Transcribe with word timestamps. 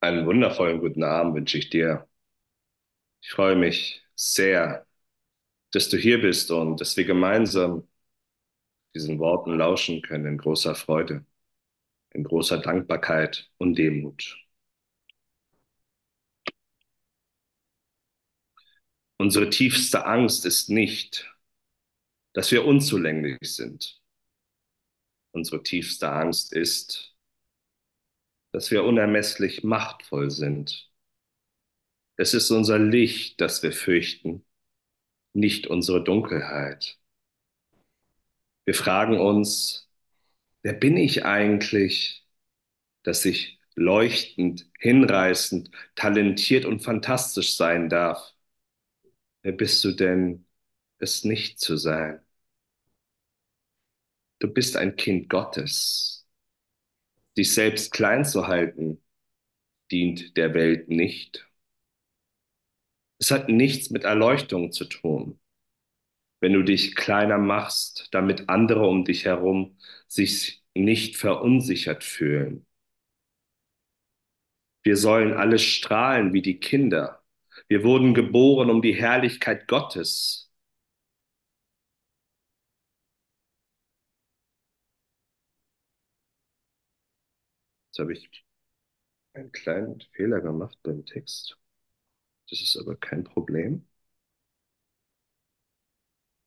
Einen 0.00 0.24
wundervollen 0.26 0.80
guten 0.80 1.02
Abend 1.04 1.34
wünsche 1.34 1.58
ich 1.58 1.68
dir. 1.70 2.08
Ich 3.22 3.30
freue 3.30 3.56
mich 3.56 4.02
sehr, 4.14 4.86
dass 5.72 5.88
du 5.90 5.96
hier 5.98 6.20
bist 6.22 6.50
und 6.50 6.80
dass 6.80 6.96
wir 6.96 7.04
gemeinsam 7.04 7.88
diesen 8.94 9.18
Worten 9.20 9.56
lauschen 9.58 10.02
können 10.02 10.26
in 10.26 10.38
großer 10.38 10.74
Freude, 10.74 11.24
in 12.10 12.24
großer 12.24 12.58
Dankbarkeit 12.58 13.50
und 13.58 13.76
Demut. 13.76 14.38
Unsere 19.18 19.50
tiefste 19.50 20.06
Angst 20.06 20.44
ist 20.46 20.68
nicht, 20.70 21.34
dass 22.32 22.52
wir 22.52 22.64
unzulänglich 22.66 23.38
sind. 23.42 24.00
Unsere 25.32 25.62
tiefste 25.62 26.10
Angst 26.10 26.52
ist, 26.52 27.15
dass 28.56 28.70
wir 28.70 28.84
unermesslich 28.84 29.64
machtvoll 29.64 30.30
sind. 30.30 30.90
Es 32.16 32.32
ist 32.32 32.50
unser 32.50 32.78
Licht, 32.78 33.38
das 33.42 33.62
wir 33.62 33.70
fürchten, 33.70 34.46
nicht 35.34 35.66
unsere 35.66 36.02
Dunkelheit. 36.02 36.98
Wir 38.64 38.72
fragen 38.72 39.20
uns, 39.20 39.90
wer 40.62 40.72
bin 40.72 40.96
ich 40.96 41.26
eigentlich, 41.26 42.26
dass 43.02 43.26
ich 43.26 43.60
leuchtend, 43.74 44.70
hinreißend, 44.78 45.70
talentiert 45.94 46.64
und 46.64 46.80
fantastisch 46.80 47.56
sein 47.56 47.90
darf? 47.90 48.32
Wer 49.42 49.52
bist 49.52 49.84
du 49.84 49.92
denn, 49.92 50.46
es 50.96 51.24
nicht 51.24 51.60
zu 51.60 51.76
sein? 51.76 52.24
Du 54.38 54.48
bist 54.48 54.78
ein 54.78 54.96
Kind 54.96 55.28
Gottes. 55.28 56.15
Dich 57.36 57.52
selbst 57.52 57.92
klein 57.92 58.24
zu 58.24 58.46
halten, 58.48 59.02
dient 59.90 60.36
der 60.36 60.54
Welt 60.54 60.88
nicht. 60.88 61.48
Es 63.18 63.30
hat 63.30 63.48
nichts 63.48 63.90
mit 63.90 64.04
Erleuchtung 64.04 64.72
zu 64.72 64.84
tun. 64.84 65.40
Wenn 66.40 66.52
du 66.52 66.62
dich 66.62 66.94
kleiner 66.94 67.38
machst, 67.38 68.08
damit 68.12 68.48
andere 68.48 68.86
um 68.86 69.04
dich 69.04 69.24
herum 69.24 69.78
sich 70.06 70.64
nicht 70.74 71.16
verunsichert 71.16 72.04
fühlen. 72.04 72.66
Wir 74.82 74.96
sollen 74.96 75.32
alle 75.34 75.58
strahlen 75.58 76.32
wie 76.32 76.42
die 76.42 76.60
Kinder. 76.60 77.22
Wir 77.68 77.82
wurden 77.82 78.14
geboren 78.14 78.70
um 78.70 78.82
die 78.82 78.94
Herrlichkeit 78.94 79.66
Gottes. 79.66 80.45
Jetzt 87.96 88.02
habe 88.02 88.12
ich 88.12 88.44
einen 89.32 89.52
kleinen 89.52 90.02
Fehler 90.12 90.42
gemacht 90.42 90.78
beim 90.82 91.06
Text. 91.06 91.58
Das 92.50 92.60
ist 92.60 92.76
aber 92.76 92.94
kein 92.94 93.24
Problem. 93.24 93.86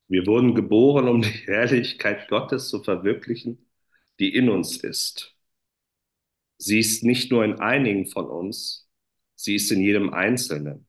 Wir 0.08 0.28
wurden 0.28 0.54
geboren, 0.54 1.08
um 1.08 1.24
die 1.24 1.28
Herrlichkeit 1.30 2.28
Gottes 2.28 2.70
zu 2.70 2.84
verwirklichen, 2.84 3.68
die 4.20 4.32
in 4.32 4.48
uns 4.48 4.78
ist. 4.78 5.36
Sie 6.60 6.78
ist 6.78 7.04
nicht 7.04 7.32
nur 7.32 7.44
in 7.44 7.60
einigen 7.60 8.06
von 8.06 8.30
uns, 8.30 8.88
sie 9.34 9.56
ist 9.56 9.72
in 9.72 9.82
jedem 9.82 10.14
Einzelnen. 10.14 10.86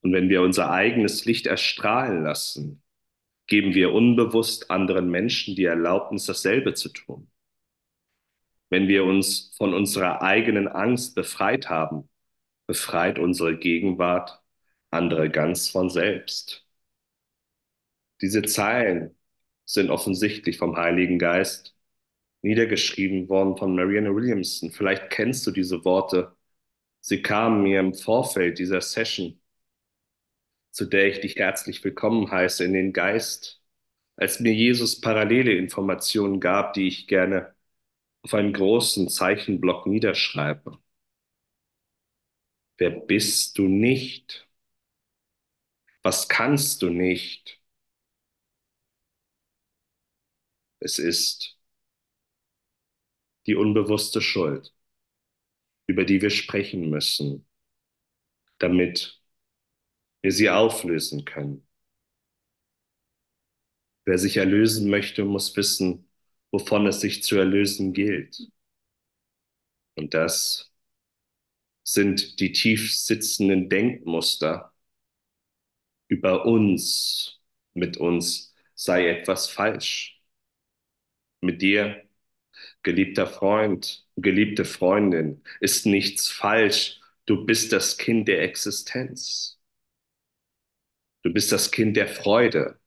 Und 0.00 0.12
wenn 0.14 0.30
wir 0.30 0.42
unser 0.42 0.72
eigenes 0.72 1.26
Licht 1.26 1.46
erstrahlen 1.46 2.24
lassen, 2.24 2.82
geben 3.46 3.72
wir 3.74 3.92
unbewusst 3.92 4.68
anderen 4.72 5.08
Menschen 5.08 5.54
die 5.54 5.66
Erlaubnis, 5.66 6.26
dasselbe 6.26 6.74
zu 6.74 6.88
tun. 6.88 7.30
Wenn 8.70 8.88
wir 8.88 9.04
uns 9.04 9.54
von 9.56 9.74
unserer 9.74 10.22
eigenen 10.22 10.68
Angst 10.68 11.14
befreit 11.14 11.70
haben, 11.70 12.08
befreit 12.66 13.18
unsere 13.18 13.56
Gegenwart 13.58 14.42
andere 14.90 15.30
ganz 15.30 15.68
von 15.68 15.90
selbst. 15.90 16.66
Diese 18.20 18.42
Zeilen 18.42 19.16
sind 19.64 19.90
offensichtlich 19.90 20.58
vom 20.58 20.76
Heiligen 20.76 21.18
Geist 21.18 21.76
niedergeschrieben 22.42 23.28
worden 23.28 23.56
von 23.56 23.74
Marianne 23.74 24.14
Williamson. 24.14 24.70
Vielleicht 24.70 25.10
kennst 25.10 25.46
du 25.46 25.50
diese 25.50 25.84
Worte. 25.84 26.36
Sie 27.00 27.22
kamen 27.22 27.62
mir 27.62 27.80
im 27.80 27.94
Vorfeld 27.94 28.58
dieser 28.58 28.80
Session, 28.80 29.40
zu 30.70 30.86
der 30.86 31.08
ich 31.08 31.20
dich 31.20 31.36
herzlich 31.36 31.82
willkommen 31.84 32.30
heiße, 32.30 32.64
in 32.64 32.72
den 32.72 32.92
Geist, 32.92 33.62
als 34.16 34.40
mir 34.40 34.52
Jesus 34.54 35.00
parallele 35.00 35.52
Informationen 35.52 36.40
gab, 36.40 36.74
die 36.74 36.88
ich 36.88 37.06
gerne 37.08 37.54
auf 38.22 38.32
einen 38.34 38.52
großen 38.52 39.08
Zeichenblock 39.08 39.86
niederschreibe. 39.88 40.78
Wer 42.76 42.90
bist 42.90 43.56
du 43.58 43.68
nicht? 43.68 44.48
Was 46.02 46.28
kannst 46.28 46.82
du 46.82 46.90
nicht? 46.90 47.60
Es 50.80 50.98
ist 50.98 51.56
die 53.48 53.56
unbewusste 53.56 54.20
Schuld, 54.20 54.72
über 55.88 56.04
die 56.04 56.22
wir 56.22 56.30
sprechen 56.30 56.88
müssen, 56.88 57.44
damit 58.58 59.20
wir 60.22 60.30
sie 60.30 60.48
auflösen 60.48 61.24
können. 61.24 61.66
Wer 64.06 64.18
sich 64.18 64.38
erlösen 64.38 64.90
möchte, 64.90 65.24
muss 65.24 65.56
wissen, 65.56 66.07
wovon 66.50 66.86
es 66.86 67.00
sich 67.00 67.22
zu 67.22 67.36
erlösen 67.36 67.92
gilt. 67.92 68.48
Und 69.96 70.14
das 70.14 70.70
sind 71.82 72.38
die 72.38 72.52
tief 72.52 72.94
sitzenden 72.96 73.68
Denkmuster 73.68 74.72
über 76.08 76.44
uns, 76.46 77.40
mit 77.74 77.96
uns 77.96 78.54
sei 78.74 79.08
etwas 79.08 79.48
falsch. 79.48 80.20
Mit 81.40 81.62
dir, 81.62 82.04
geliebter 82.82 83.26
Freund, 83.26 84.06
geliebte 84.16 84.64
Freundin, 84.64 85.42
ist 85.60 85.86
nichts 85.86 86.28
falsch. 86.28 87.00
Du 87.26 87.46
bist 87.46 87.72
das 87.72 87.98
Kind 87.98 88.28
der 88.28 88.42
Existenz. 88.42 89.60
Du 91.22 91.32
bist 91.32 91.52
das 91.52 91.70
Kind 91.70 91.96
der 91.96 92.08
Freude. 92.08 92.80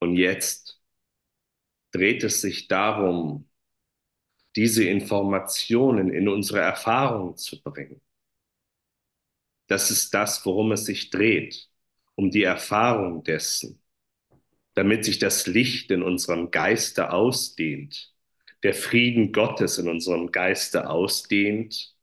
Und 0.00 0.16
jetzt 0.16 0.77
dreht 1.98 2.22
es 2.22 2.40
sich 2.40 2.68
darum, 2.68 3.48
diese 4.54 4.84
Informationen 4.84 6.10
in 6.12 6.28
unsere 6.28 6.60
Erfahrung 6.60 7.36
zu 7.36 7.60
bringen. 7.60 8.00
Das 9.66 9.90
ist 9.90 10.14
das, 10.14 10.46
worum 10.46 10.72
es 10.72 10.84
sich 10.84 11.10
dreht, 11.10 11.68
um 12.14 12.30
die 12.30 12.44
Erfahrung 12.44 13.24
dessen, 13.24 13.82
damit 14.74 15.04
sich 15.04 15.18
das 15.18 15.48
Licht 15.48 15.90
in 15.90 16.02
unserem 16.04 16.52
Geiste 16.52 17.12
ausdehnt, 17.12 18.14
der 18.62 18.74
Frieden 18.74 19.32
Gottes 19.32 19.78
in 19.78 19.88
unserem 19.88 20.30
Geiste 20.30 20.88
ausdehnt, 20.88 21.96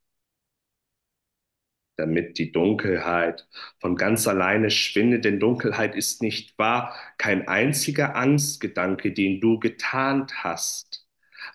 damit 1.97 2.38
die 2.38 2.51
Dunkelheit 2.51 3.47
von 3.79 3.95
ganz 3.95 4.28
alleine 4.28 4.69
schwindet, 4.72 5.25
denn 5.25 5.39
Dunkelheit 5.39 5.95
ist 5.95 6.22
nicht 6.22 6.57
wahr, 6.57 6.95
kein 7.17 7.47
einziger 7.47 8.16
Angstgedanke, 8.16 9.11
den 9.13 9.39
du 9.41 9.59
getarnt 9.59 10.44
hast, 10.44 11.07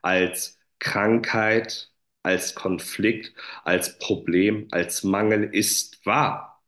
als 0.02 0.58
Krankheit, 0.78 1.92
als 2.22 2.54
Konflikt, 2.54 3.34
als 3.64 3.98
Problem, 3.98 4.68
als 4.70 5.04
Mangel 5.04 5.44
ist 5.44 6.04
wahr. 6.06 6.62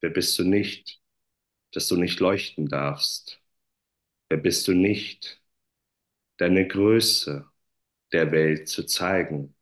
Wer 0.00 0.10
bist 0.10 0.38
du 0.38 0.44
nicht, 0.44 1.00
dass 1.72 1.88
du 1.88 1.96
nicht 1.96 2.20
leuchten 2.20 2.68
darfst? 2.68 3.40
Wer 4.30 4.38
bist 4.38 4.66
du 4.66 4.72
nicht, 4.72 5.42
deine 6.38 6.68
Größe 6.68 7.50
der 8.12 8.32
Welt 8.32 8.68
zu 8.68 8.86
zeigen? 8.86 9.56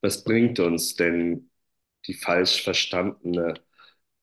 Was 0.00 0.24
bringt 0.24 0.58
uns 0.58 0.96
denn 0.96 1.50
die 2.06 2.14
falsch 2.14 2.62
verstandene 2.62 3.60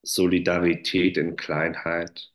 Solidarität 0.03 1.17
in 1.17 1.35
Kleinheit? 1.35 2.33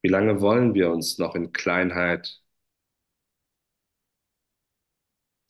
Wie 0.00 0.08
lange 0.08 0.40
wollen 0.40 0.74
wir 0.74 0.92
uns 0.92 1.18
noch 1.18 1.34
in 1.34 1.52
Kleinheit 1.52 2.40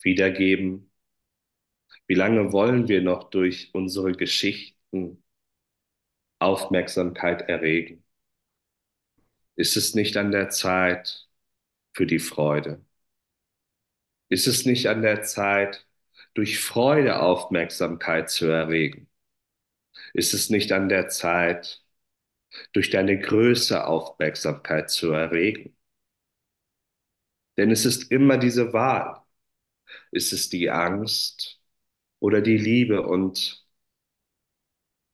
wiedergeben? 0.03 0.91
Wie 2.07 2.13
lange 2.15 2.53
wollen 2.53 2.87
wir 2.87 3.01
noch 3.01 3.29
durch 3.29 3.71
unsere 3.73 4.13
Geschichten 4.13 5.21
Aufmerksamkeit 6.37 7.41
erregen? 7.49 8.02
Ist 9.55 9.77
es 9.77 9.95
nicht 9.95 10.15
an 10.17 10.31
der 10.31 10.49
Zeit 10.49 11.27
für 11.93 12.05
die 12.07 12.19
Freude? 12.19 12.85
Ist 14.27 14.47
es 14.47 14.65
nicht 14.65 14.87
an 14.87 15.01
der 15.01 15.21
Zeit, 15.23 15.87
durch 16.33 16.59
Freude 16.59 17.21
Aufmerksamkeit 17.21 18.29
zu 18.29 18.47
erregen? 18.47 19.09
Ist 20.13 20.33
es 20.33 20.49
nicht 20.49 20.71
an 20.71 20.89
der 20.89 21.09
Zeit, 21.09 21.83
durch 22.73 22.89
deine 22.91 23.19
Größe 23.19 23.85
Aufmerksamkeit 23.87 24.89
zu 24.91 25.11
erregen? 25.11 25.75
Denn 27.57 27.71
es 27.71 27.85
ist 27.85 28.11
immer 28.11 28.37
diese 28.37 28.73
Wahl. 28.73 29.21
Ist 30.11 30.33
es 30.33 30.49
die 30.49 30.69
Angst 30.71 31.61
oder 32.19 32.41
die 32.41 32.57
Liebe? 32.57 33.03
Und 33.03 33.65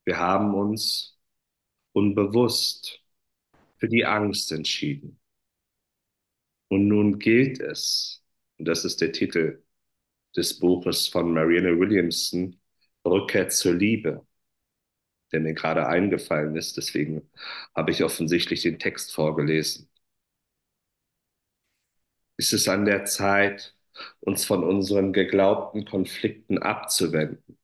wir 0.05 0.17
haben 0.17 0.53
uns 0.55 1.17
unbewusst 1.93 3.01
für 3.79 3.87
die 3.89 4.05
Angst 4.05 4.51
entschieden. 4.51 5.19
Und 6.67 6.87
nun 6.87 7.19
gilt 7.19 7.59
es, 7.59 8.23
und 8.57 8.65
das 8.67 8.85
ist 8.85 9.01
der 9.01 9.11
Titel 9.11 9.63
des 10.35 10.59
Buches 10.59 11.07
von 11.07 11.33
Marianne 11.33 11.79
Williamson, 11.79 12.59
Rückkehr 13.05 13.49
zur 13.49 13.75
Liebe, 13.75 14.25
der 15.31 15.39
mir 15.39 15.53
gerade 15.53 15.87
eingefallen 15.87 16.55
ist. 16.55 16.77
Deswegen 16.77 17.29
habe 17.75 17.91
ich 17.91 18.03
offensichtlich 18.03 18.61
den 18.61 18.79
Text 18.79 19.13
vorgelesen. 19.13 19.89
Ist 22.37 22.53
es 22.53 22.67
an 22.67 22.85
der 22.85 23.05
Zeit, 23.05 23.75
uns 24.19 24.43
von 24.43 24.63
unseren 24.63 25.13
geglaubten 25.13 25.85
Konflikten 25.85 26.57
abzuwenden? 26.57 27.59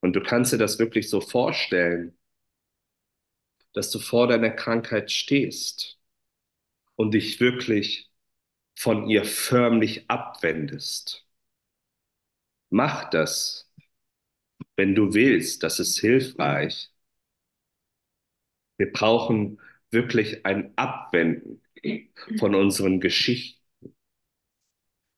Und 0.00 0.14
du 0.14 0.22
kannst 0.22 0.52
dir 0.52 0.58
das 0.58 0.78
wirklich 0.78 1.10
so 1.10 1.20
vorstellen, 1.20 2.15
dass 3.76 3.90
du 3.90 3.98
vor 3.98 4.26
deiner 4.26 4.48
Krankheit 4.48 5.10
stehst 5.12 5.98
und 6.94 7.12
dich 7.12 7.40
wirklich 7.40 8.10
von 8.74 9.06
ihr 9.06 9.26
förmlich 9.26 10.08
abwendest. 10.08 11.26
Mach 12.70 13.10
das, 13.10 13.70
wenn 14.76 14.94
du 14.94 15.12
willst, 15.12 15.62
das 15.62 15.78
ist 15.78 16.00
hilfreich. 16.00 16.90
Wir 18.78 18.90
brauchen 18.90 19.60
wirklich 19.90 20.46
ein 20.46 20.72
Abwenden 20.78 21.60
von 22.38 22.54
unseren 22.54 22.98
Geschichten, 22.98 23.60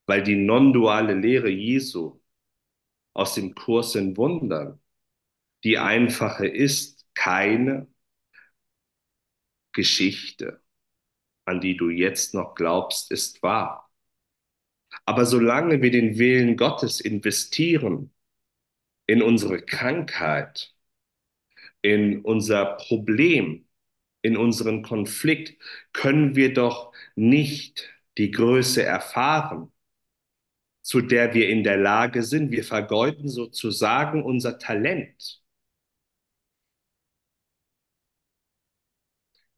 weil 0.07 0.25
die 0.25 0.35
non-duale 0.35 1.15
Lehre 1.15 1.49
Jesu 1.49 2.21
aus 3.15 3.37
dem 3.37 3.55
Kurs 3.55 3.95
in 3.95 4.17
Wundern 4.17 4.81
die 5.63 5.79
einfache 5.79 6.49
ist, 6.49 7.07
keine 7.15 7.87
Geschichte, 9.79 10.61
an 11.45 11.61
die 11.61 11.77
du 11.77 11.89
jetzt 11.89 12.35
noch 12.35 12.57
glaubst, 12.57 13.13
ist 13.13 13.45
wahr. 13.45 13.89
Aber 15.05 15.25
solange 15.25 15.81
wir 15.83 15.93
den 15.93 16.19
Willen 16.19 16.57
Gottes 16.57 17.01
investieren 17.01 18.13
in 19.07 19.23
unsere 19.23 19.63
Krankheit, 19.63 20.75
in 21.81 22.23
unser 22.23 22.75
Problem, 22.75 23.69
in 24.23 24.37
unseren 24.37 24.83
Konflikt, 24.83 25.63
können 25.93 26.35
wir 26.35 26.53
doch 26.53 26.93
nicht 27.15 27.89
die 28.17 28.33
Größe 28.33 28.83
erfahren, 28.83 29.71
zu 30.83 31.03
der 31.03 31.35
wir 31.35 31.49
in 31.51 31.63
der 31.63 31.77
Lage 31.77 32.25
sind. 32.25 32.51
Wir 32.51 32.65
vergeuden 32.65 33.29
sozusagen 33.29 34.25
unser 34.25 34.59
Talent. 34.59 35.41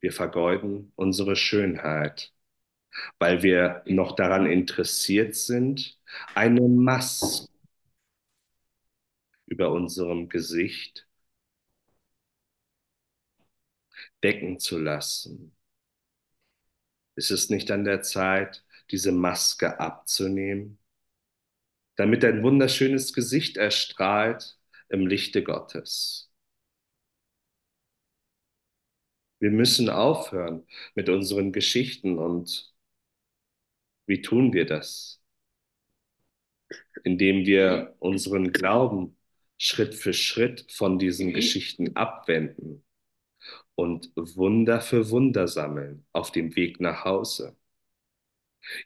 Wir 0.00 0.12
vergeuden 0.12 0.93
unsere 0.97 1.37
Schönheit, 1.37 2.32
weil 3.19 3.43
wir 3.43 3.82
noch 3.87 4.17
daran 4.17 4.47
interessiert 4.47 5.35
sind, 5.37 5.99
eine 6.35 6.62
Maske 6.62 7.49
über 9.47 9.70
unserem 9.73 10.29
Gesicht 10.31 11.06
decken 14.23 14.58
zu 14.58 14.79
lassen. 14.79 15.55
Ist 17.17 17.31
es 17.31 17.50
nicht 17.50 17.70
an 17.70 17.85
der 17.85 18.02
Zeit, 18.02 18.64
diese 18.91 19.12
Maske 19.12 19.79
abzunehmen, 19.79 20.79
damit 21.97 22.25
ein 22.25 22.43
wunderschönes 22.43 23.12
Gesicht 23.12 23.56
erstrahlt 23.56 24.58
im 24.88 25.06
Lichte 25.06 25.43
Gottes? 25.44 26.29
Wir 29.40 29.50
müssen 29.50 29.88
aufhören 29.90 30.66
mit 30.94 31.08
unseren 31.08 31.52
Geschichten 31.52 32.19
und 32.19 32.72
wie 34.06 34.20
tun 34.22 34.52
wir 34.52 34.66
das? 34.66 35.22
Indem 37.04 37.46
wir 37.46 37.94
unseren 37.98 38.52
Glauben 38.52 39.16
Schritt 39.58 39.94
für 39.94 40.12
Schritt 40.14 40.70
von 40.72 40.98
diesen 40.98 41.32
Geschichten 41.32 41.96
abwenden 41.96 42.84
und 43.75 44.12
Wunder 44.16 44.81
für 44.81 45.10
Wunder 45.10 45.48
sammeln 45.48 46.06
auf 46.12 46.32
dem 46.32 46.56
Weg 46.56 46.81
nach 46.81 47.04
Hause. 47.04 47.56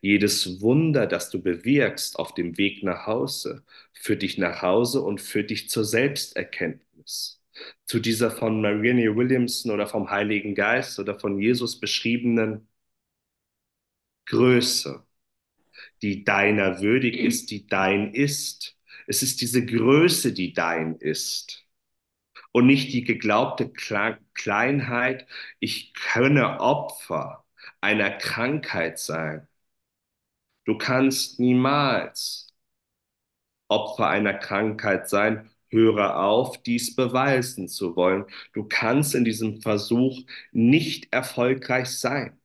Jedes 0.03 0.61
Wunder, 0.61 1.06
das 1.09 1.31
du 1.31 1.43
bewirkst 1.43 2.17
auf 2.19 2.33
dem 2.35 2.56
Weg 2.59 2.85
nach 2.85 3.06
Hause, 3.09 3.65
führt 3.93 4.23
dich 4.23 4.39
nach 4.39 4.62
Hause 4.62 5.01
und 5.03 5.21
führt 5.21 5.51
dich 5.51 5.69
zur 5.69 5.85
Selbsterkenntnis 5.85 7.44
zu 7.85 8.01
dieser 8.01 8.31
von 8.31 8.61
Marianne 8.61 9.15
Williamson 9.17 9.73
oder 9.73 9.87
vom 9.87 10.11
Heiligen 10.11 10.55
Geist 10.55 10.99
oder 10.99 11.19
von 11.19 11.39
Jesus 11.39 11.81
beschriebenen 11.81 12.69
Größe, 14.27 15.06
die 16.03 16.25
deiner 16.25 16.81
würdig 16.81 17.17
ist, 17.19 17.51
die 17.51 17.67
dein 17.67 18.15
ist. 18.15 18.77
Es 19.06 19.23
ist 19.23 19.41
diese 19.41 19.65
Größe, 19.67 20.33
die 20.33 20.53
dein 20.53 20.97
ist. 20.97 21.67
Und 22.53 22.67
nicht 22.67 22.93
die 22.93 23.05
geglaubte 23.05 23.71
Kleinheit, 23.73 25.27
ich 25.61 25.93
könne 25.95 26.61
Opfer 26.61 27.45
einer 27.81 28.11
Krankheit 28.12 28.99
sein. 28.99 29.49
Du 30.67 30.77
kannst 30.79 31.41
niemals 31.41 32.53
Opfer 33.69 34.09
einer 34.09 34.35
Krankheit 34.35 35.09
sein 35.09 35.51
Höre 35.75 36.19
auf, 36.21 36.62
dies 36.62 36.94
beweisen 36.97 37.69
zu 37.69 37.97
wollen. 37.97 38.25
Du 38.55 38.65
kannst 38.65 39.15
in 39.15 39.25
diesem 39.25 39.61
Versuch 39.61 40.23
nicht 40.53 41.12
erfolgreich 41.12 41.88
sein. 41.91 42.38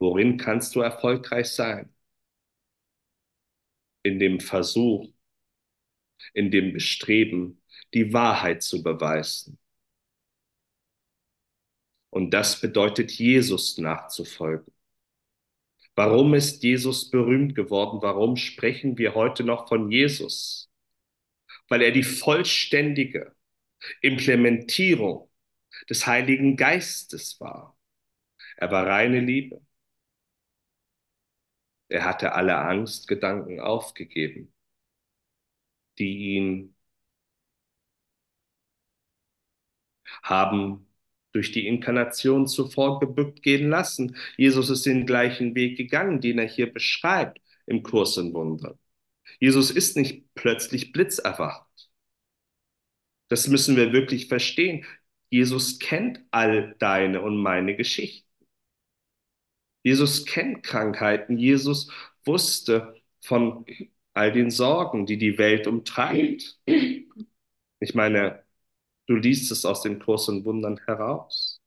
Worin 0.00 0.36
kannst 0.36 0.74
du 0.74 0.80
erfolgreich 0.80 1.48
sein? 1.52 1.94
In 4.02 4.18
dem 4.18 4.40
Versuch, 4.40 5.08
in 6.34 6.50
dem 6.50 6.72
Bestreben, 6.72 7.62
die 7.94 8.12
Wahrheit 8.12 8.62
zu 8.62 8.82
beweisen. 8.82 9.58
Und 12.10 12.30
das 12.30 12.60
bedeutet, 12.60 13.12
Jesus 13.12 13.78
nachzufolgen. 13.78 14.72
Warum 15.94 16.34
ist 16.34 16.62
Jesus 16.62 17.10
berühmt 17.10 17.54
geworden? 17.54 17.98
Warum 18.02 18.36
sprechen 18.36 18.96
wir 18.98 19.14
heute 19.14 19.44
noch 19.44 19.68
von 19.68 19.90
Jesus? 19.90 20.69
Weil 21.70 21.82
er 21.82 21.92
die 21.92 22.02
vollständige 22.04 23.34
Implementierung 24.02 25.30
des 25.90 26.06
Heiligen 26.06 26.56
Geistes 26.56 27.40
war. 27.40 27.78
Er 28.56 28.70
war 28.72 28.86
reine 28.86 29.20
Liebe. 29.20 29.62
Er 31.88 32.04
hatte 32.06 32.32
alle 32.32 32.56
Angstgedanken 32.56 33.60
aufgegeben, 33.60 34.50
die 35.98 36.34
ihn 36.36 36.74
haben 40.22 40.86
durch 41.32 41.52
die 41.52 41.66
Inkarnation 41.66 42.46
zuvor 42.46 43.00
gebückt 43.00 43.42
gehen 43.42 43.68
lassen. 43.70 44.16
Jesus 44.36 44.70
ist 44.70 44.86
den 44.86 45.04
gleichen 45.06 45.54
Weg 45.54 45.76
gegangen, 45.76 46.20
den 46.20 46.38
er 46.38 46.48
hier 46.48 46.72
beschreibt 46.72 47.40
im 47.66 47.82
Kurs 47.82 48.16
in 48.16 48.32
Wundern. 48.34 48.78
Jesus 49.40 49.70
ist 49.70 49.96
nicht 49.96 50.32
plötzlich 50.34 50.92
blitzerwacht. 50.92 51.66
Das 53.28 53.48
müssen 53.48 53.76
wir 53.76 53.92
wirklich 53.92 54.28
verstehen. 54.28 54.84
Jesus 55.30 55.78
kennt 55.78 56.20
all 56.30 56.74
deine 56.78 57.22
und 57.22 57.36
meine 57.36 57.74
Geschichten. 57.74 58.28
Jesus 59.82 60.26
kennt 60.26 60.62
Krankheiten. 60.62 61.38
Jesus 61.38 61.90
wusste 62.24 62.94
von 63.22 63.64
all 64.12 64.30
den 64.32 64.50
Sorgen, 64.50 65.06
die 65.06 65.16
die 65.16 65.38
Welt 65.38 65.66
umtreibt. 65.66 66.60
Ich 67.82 67.94
meine, 67.94 68.44
du 69.06 69.14
liest 69.14 69.50
es 69.50 69.64
aus 69.64 69.80
den 69.80 70.02
und 70.02 70.44
Wundern 70.44 70.78
heraus, 70.84 71.62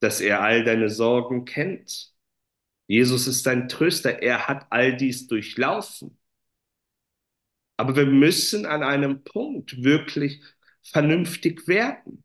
dass 0.00 0.20
er 0.20 0.40
all 0.40 0.64
deine 0.64 0.90
Sorgen 0.90 1.44
kennt 1.44 2.16
Jesus 2.86 3.26
ist 3.26 3.46
dein 3.46 3.68
Tröster. 3.68 4.22
Er 4.22 4.46
hat 4.46 4.66
all 4.70 4.96
dies 4.96 5.26
durchlaufen. 5.26 6.15
Aber 7.76 7.96
wir 7.96 8.06
müssen 8.06 8.66
an 8.66 8.82
einem 8.82 9.22
Punkt 9.24 9.82
wirklich 9.84 10.42
vernünftig 10.82 11.68
werden 11.68 12.24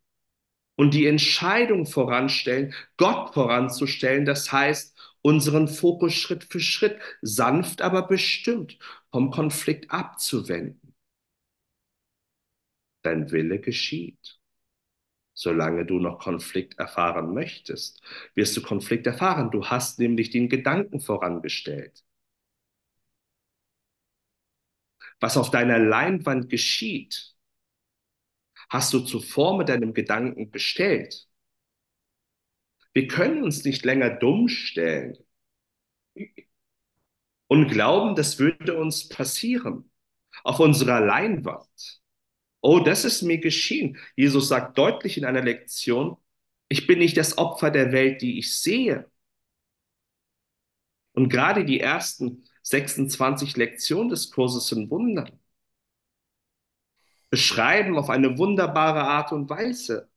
und 0.75 0.93
die 0.93 1.07
Entscheidung 1.07 1.85
voranstellen, 1.85 2.73
Gott 2.97 3.33
voranzustellen. 3.33 4.25
Das 4.25 4.51
heißt, 4.51 4.97
unseren 5.21 5.67
Fokus 5.67 6.13
Schritt 6.13 6.45
für 6.45 6.59
Schritt, 6.59 6.99
sanft 7.21 7.81
aber 7.81 8.07
bestimmt 8.07 8.77
vom 9.11 9.31
Konflikt 9.31 9.91
abzuwenden. 9.91 10.93
dein 13.03 13.31
Wille 13.31 13.59
geschieht. 13.59 14.39
Solange 15.33 15.85
du 15.85 15.99
noch 15.99 16.19
Konflikt 16.19 16.77
erfahren 16.79 17.33
möchtest, 17.33 18.01
wirst 18.35 18.55
du 18.57 18.61
Konflikt 18.61 19.07
erfahren. 19.07 19.51
Du 19.51 19.65
hast 19.65 19.99
nämlich 19.99 20.29
den 20.29 20.49
Gedanken 20.49 20.99
vorangestellt. 20.99 22.03
Was 25.21 25.37
auf 25.37 25.51
deiner 25.51 25.79
Leinwand 25.79 26.49
geschieht, 26.49 27.35
hast 28.69 28.91
du 28.93 28.99
zuvor 28.99 29.57
mit 29.57 29.69
deinem 29.69 29.93
Gedanken 29.93 30.49
bestellt. 30.49 31.27
Wir 32.93 33.07
können 33.07 33.43
uns 33.43 33.63
nicht 33.63 33.85
länger 33.85 34.09
dumm 34.09 34.49
stellen 34.49 35.17
und 37.47 37.67
glauben, 37.69 38.15
das 38.15 38.39
würde 38.39 38.77
uns 38.77 39.07
passieren 39.09 39.89
auf 40.43 40.59
unserer 40.59 40.99
Leinwand. 40.99 42.01
Oh, 42.61 42.79
das 42.79 43.05
ist 43.05 43.21
mir 43.21 43.39
geschehen. 43.39 43.97
Jesus 44.15 44.47
sagt 44.47 44.77
deutlich 44.77 45.17
in 45.17 45.25
einer 45.25 45.41
Lektion, 45.41 46.17
ich 46.69 46.87
bin 46.87 46.99
nicht 46.99 47.17
das 47.17 47.37
Opfer 47.37 47.71
der 47.71 47.91
Welt, 47.91 48.21
die 48.21 48.39
ich 48.39 48.59
sehe. 48.59 49.09
Und 51.13 51.29
gerade 51.29 51.65
die 51.65 51.79
ersten 51.79 52.45
26 52.63 53.57
Lektionen 53.57 54.09
des 54.09 54.31
Kurses 54.31 54.67
sind 54.67 54.89
Wundern. 54.91 55.39
Beschreiben 57.31 57.97
auf 57.97 58.09
eine 58.11 58.37
wunderbare 58.37 59.01
Art 59.01 59.31
und 59.31 59.49
Weise, 59.49 60.09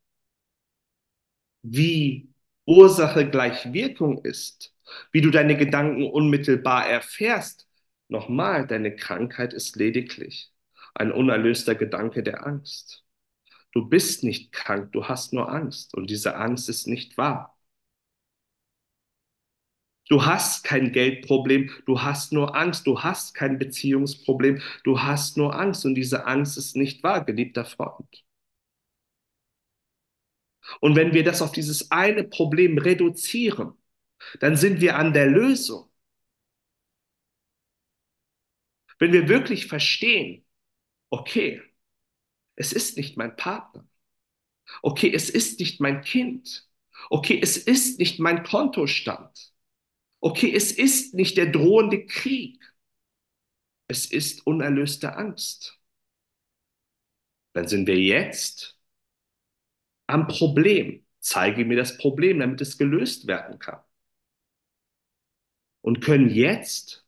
wie 1.62 2.28
Ursache 2.66 3.28
gleich 3.28 3.72
Wirkung 3.72 4.24
ist, 4.24 4.74
wie 5.12 5.20
du 5.20 5.30
deine 5.30 5.56
Gedanken 5.56 6.04
unmittelbar 6.10 6.86
erfährst. 6.88 7.68
Nochmal, 8.08 8.66
deine 8.66 8.94
Krankheit 8.96 9.52
ist 9.52 9.76
lediglich 9.76 10.52
ein 10.94 11.10
unerlöster 11.12 11.74
Gedanke 11.74 12.22
der 12.22 12.46
Angst. 12.46 13.04
Du 13.72 13.88
bist 13.88 14.24
nicht 14.24 14.52
krank, 14.52 14.92
du 14.92 15.06
hast 15.08 15.32
nur 15.32 15.50
Angst 15.50 15.94
und 15.94 16.10
diese 16.10 16.36
Angst 16.36 16.68
ist 16.68 16.86
nicht 16.88 17.18
wahr. 17.18 17.53
Du 20.08 20.24
hast 20.24 20.64
kein 20.64 20.92
Geldproblem, 20.92 21.70
du 21.84 22.00
hast 22.02 22.32
nur 22.32 22.56
Angst, 22.56 22.86
du 22.86 23.02
hast 23.02 23.34
kein 23.34 23.58
Beziehungsproblem, 23.58 24.62
du 24.82 25.02
hast 25.02 25.36
nur 25.36 25.54
Angst 25.58 25.84
und 25.84 25.94
diese 25.94 26.26
Angst 26.26 26.56
ist 26.58 26.74
nicht 26.76 27.02
wahr, 27.02 27.22
geliebter 27.24 27.64
Freund. 27.66 28.24
Und 30.80 30.96
wenn 30.96 31.12
wir 31.14 31.24
das 31.24 31.42
auf 31.42 31.52
dieses 31.52 31.90
eine 31.90 32.24
Problem 32.24 32.78
reduzieren, 32.78 33.74
dann 34.40 34.56
sind 34.56 34.80
wir 34.80 34.96
an 34.98 35.12
der 35.12 35.26
Lösung. 35.28 35.90
Wenn 38.98 39.12
wir 39.12 39.28
wirklich 39.28 39.66
verstehen, 39.66 40.44
okay, 41.10 41.62
es 42.56 42.72
ist 42.72 42.96
nicht 42.98 43.16
mein 43.16 43.36
Partner. 43.36 43.88
Okay, 44.82 45.12
es 45.14 45.30
ist 45.30 45.60
nicht 45.60 45.80
mein 45.80 46.02
Kind. 46.02 46.68
Okay, 47.10 47.40
es 47.42 47.56
ist 47.58 48.00
nicht 48.00 48.20
mein 48.20 48.44
Kontostand. 48.44 49.53
Okay, 50.24 50.54
es 50.54 50.72
ist 50.72 51.12
nicht 51.12 51.36
der 51.36 51.52
drohende 51.52 52.06
Krieg. 52.06 52.58
Es 53.88 54.06
ist 54.06 54.46
unerlöste 54.46 55.16
Angst. 55.16 55.78
Dann 57.52 57.68
sind 57.68 57.86
wir 57.86 57.98
jetzt 58.00 58.78
am 60.06 60.26
Problem. 60.26 61.04
Zeige 61.20 61.66
mir 61.66 61.76
das 61.76 61.98
Problem, 61.98 62.38
damit 62.38 62.62
es 62.62 62.78
gelöst 62.78 63.26
werden 63.26 63.58
kann. 63.58 63.82
Und 65.82 66.00
können 66.00 66.30
jetzt 66.30 67.06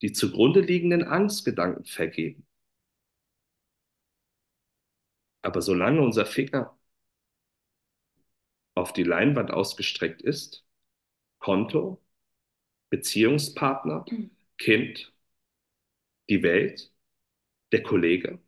die 0.00 0.12
zugrunde 0.12 0.60
liegenden 0.60 1.02
Angstgedanken 1.02 1.84
vergeben. 1.86 2.46
Aber 5.42 5.62
solange 5.62 6.02
unser 6.02 6.26
Finger 6.26 6.78
auf 8.76 8.92
die 8.92 9.02
Leinwand 9.02 9.50
ausgestreckt 9.50 10.22
ist, 10.22 10.65
Konto, 11.38 12.02
Beziehungspartner, 12.90 14.04
Kind, 14.58 15.12
die 16.28 16.42
Welt, 16.42 16.92
der 17.72 17.82
Kollege, 17.84 18.40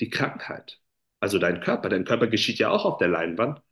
die 0.00 0.10
Krankheit, 0.10 0.80
also 1.20 1.38
dein 1.38 1.60
Körper. 1.60 1.88
Dein 1.90 2.04
Körper 2.04 2.28
geschieht 2.28 2.58
ja 2.58 2.70
auch 2.70 2.84
auf 2.84 2.98
der 2.98 3.08
Leinwand. 3.08 3.62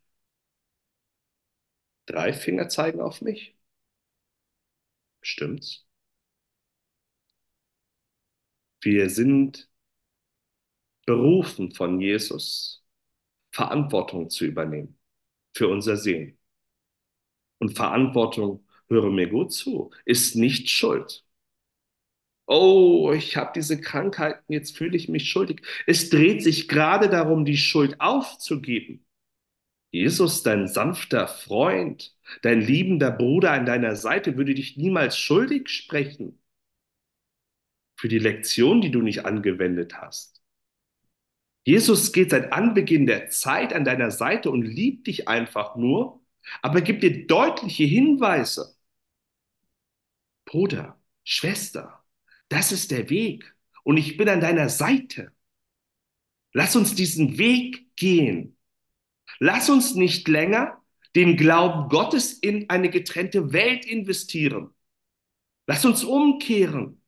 Drei 2.07 2.33
Finger 2.33 2.67
zeigen 2.67 2.99
auf 2.99 3.21
mich. 3.21 3.55
Stimmt's? 5.21 5.85
Wir 8.81 9.09
sind 9.09 9.69
berufen 11.05 11.71
von 11.73 11.99
Jesus, 11.99 12.83
Verantwortung 13.51 14.29
zu 14.31 14.45
übernehmen 14.45 14.99
für 15.55 15.69
unser 15.69 15.97
Sehen. 15.97 16.38
Und 17.59 17.75
Verantwortung, 17.75 18.65
höre 18.89 19.11
mir 19.11 19.29
gut 19.29 19.53
zu, 19.53 19.91
ist 20.05 20.35
nicht 20.35 20.69
Schuld. 20.69 21.23
Oh, 22.47 23.13
ich 23.15 23.37
habe 23.37 23.51
diese 23.55 23.79
Krankheiten, 23.79 24.51
jetzt 24.51 24.75
fühle 24.75 24.97
ich 24.97 25.07
mich 25.07 25.29
schuldig. 25.29 25.61
Es 25.85 26.09
dreht 26.09 26.41
sich 26.43 26.67
gerade 26.67 27.07
darum, 27.09 27.45
die 27.45 27.57
Schuld 27.57 28.01
aufzugeben. 28.01 29.05
Jesus, 29.91 30.43
dein 30.43 30.67
sanfter 30.67 31.27
Freund, 31.27 32.15
dein 32.43 32.61
liebender 32.61 33.11
Bruder 33.11 33.51
an 33.51 33.65
deiner 33.65 33.95
Seite, 33.95 34.37
würde 34.37 34.55
dich 34.55 34.77
niemals 34.77 35.17
schuldig 35.17 35.69
sprechen 35.69 36.39
für 37.95 38.07
die 38.07 38.19
Lektion, 38.19 38.81
die 38.81 38.91
du 38.91 39.01
nicht 39.01 39.25
angewendet 39.25 39.95
hast. 40.01 40.41
Jesus 41.65 42.11
geht 42.13 42.31
seit 42.31 42.51
Anbeginn 42.53 43.05
der 43.05 43.29
Zeit 43.29 43.73
an 43.73 43.85
deiner 43.85 44.11
Seite 44.11 44.49
und 44.49 44.63
liebt 44.63 45.07
dich 45.07 45.27
einfach 45.27 45.75
nur, 45.75 46.18
aber 46.61 46.81
gibt 46.81 47.03
dir 47.03 47.27
deutliche 47.27 47.83
Hinweise. 47.83 48.75
Bruder, 50.45 50.99
Schwester, 51.23 52.03
das 52.49 52.71
ist 52.71 52.91
der 52.91 53.09
Weg 53.09 53.55
und 53.83 53.97
ich 53.97 54.17
bin 54.17 54.29
an 54.29 54.41
deiner 54.41 54.69
Seite. 54.69 55.31
Lass 56.53 56.75
uns 56.75 56.95
diesen 56.95 57.37
Weg 57.37 57.95
gehen. 57.95 58.57
Lass 59.39 59.69
uns 59.69 59.95
nicht 59.95 60.27
länger 60.27 60.81
den 61.15 61.37
Glauben 61.37 61.89
Gottes 61.89 62.33
in 62.33 62.69
eine 62.69 62.89
getrennte 62.89 63.53
Welt 63.53 63.85
investieren. 63.85 64.73
Lass 65.67 65.85
uns 65.85 66.03
umkehren. 66.03 67.01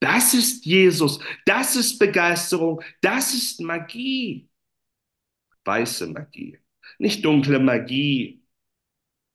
Das 0.00 0.32
ist 0.32 0.64
Jesus, 0.64 1.20
das 1.44 1.76
ist 1.76 1.98
Begeisterung, 1.98 2.82
das 3.02 3.34
ist 3.34 3.60
Magie. 3.60 4.48
Weiße 5.64 6.06
Magie, 6.06 6.58
nicht 6.98 7.24
dunkle 7.24 7.58
Magie 7.58 8.39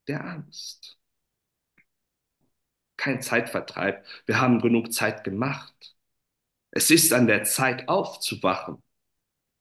der 0.08 0.24
Angst. 0.26 0.98
Kein 2.98 3.22
Zeitvertreib, 3.22 4.06
wir 4.26 4.40
haben 4.40 4.62
genug 4.62 4.94
Zeit 4.94 5.24
gemacht. 5.24 5.96
Es 6.72 6.92
ist 6.92 7.14
an 7.14 7.28
der 7.28 7.44
Zeit 7.44 7.88
aufzuwachen. 7.88 8.82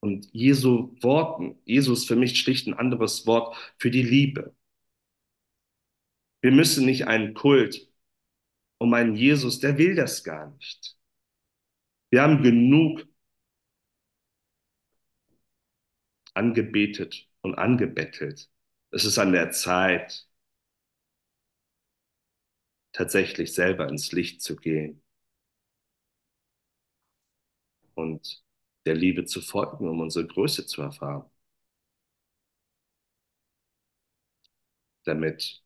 Und 0.01 0.29
Jesu 0.33 0.97
Worten, 1.01 1.59
Jesus 1.65 2.05
für 2.05 2.17
mich 2.17 2.39
schlicht 2.39 2.67
ein 2.67 2.75
anderes 2.75 3.27
Wort 3.27 3.57
für 3.79 3.91
die 3.91 4.03
Liebe. 4.03 4.55
Wir 6.43 6.53
müssen 6.53 6.85
nicht 6.85 7.07
einen 7.07 7.35
Kult 7.35 7.89
um 8.79 8.93
einen 8.93 9.15
Jesus, 9.17 9.61
der 9.61 9.79
will 9.79 9.95
das 9.95 10.25
gar 10.25 10.51
nicht. 10.51 10.97
Wir 12.11 12.23
haben 12.23 12.43
genug 12.43 13.07
angebetet 16.35 17.29
und 17.41 17.55
angebettelt. 17.55 18.51
Es 18.91 19.05
ist 19.05 19.19
an 19.19 19.33
der 19.33 19.53
Zeit, 19.53 20.29
tatsächlich 22.95 23.53
selber 23.55 23.89
ins 23.91 24.13
Licht 24.13 24.41
zu 24.43 24.57
gehen 24.57 25.03
und 27.95 28.43
der 28.87 28.95
Liebe 28.95 29.25
zu 29.25 29.41
folgen, 29.41 29.89
um 29.89 30.01
unsere 30.01 30.27
Größe 30.27 30.65
zu 30.67 30.81
erfahren. 30.83 31.25
Damit 35.05 35.63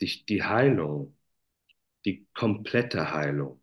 dich 0.00 0.26
die 0.26 0.42
Heilung, 0.42 1.16
die 2.06 2.26
komplette 2.34 3.12
Heilung, 3.12 3.62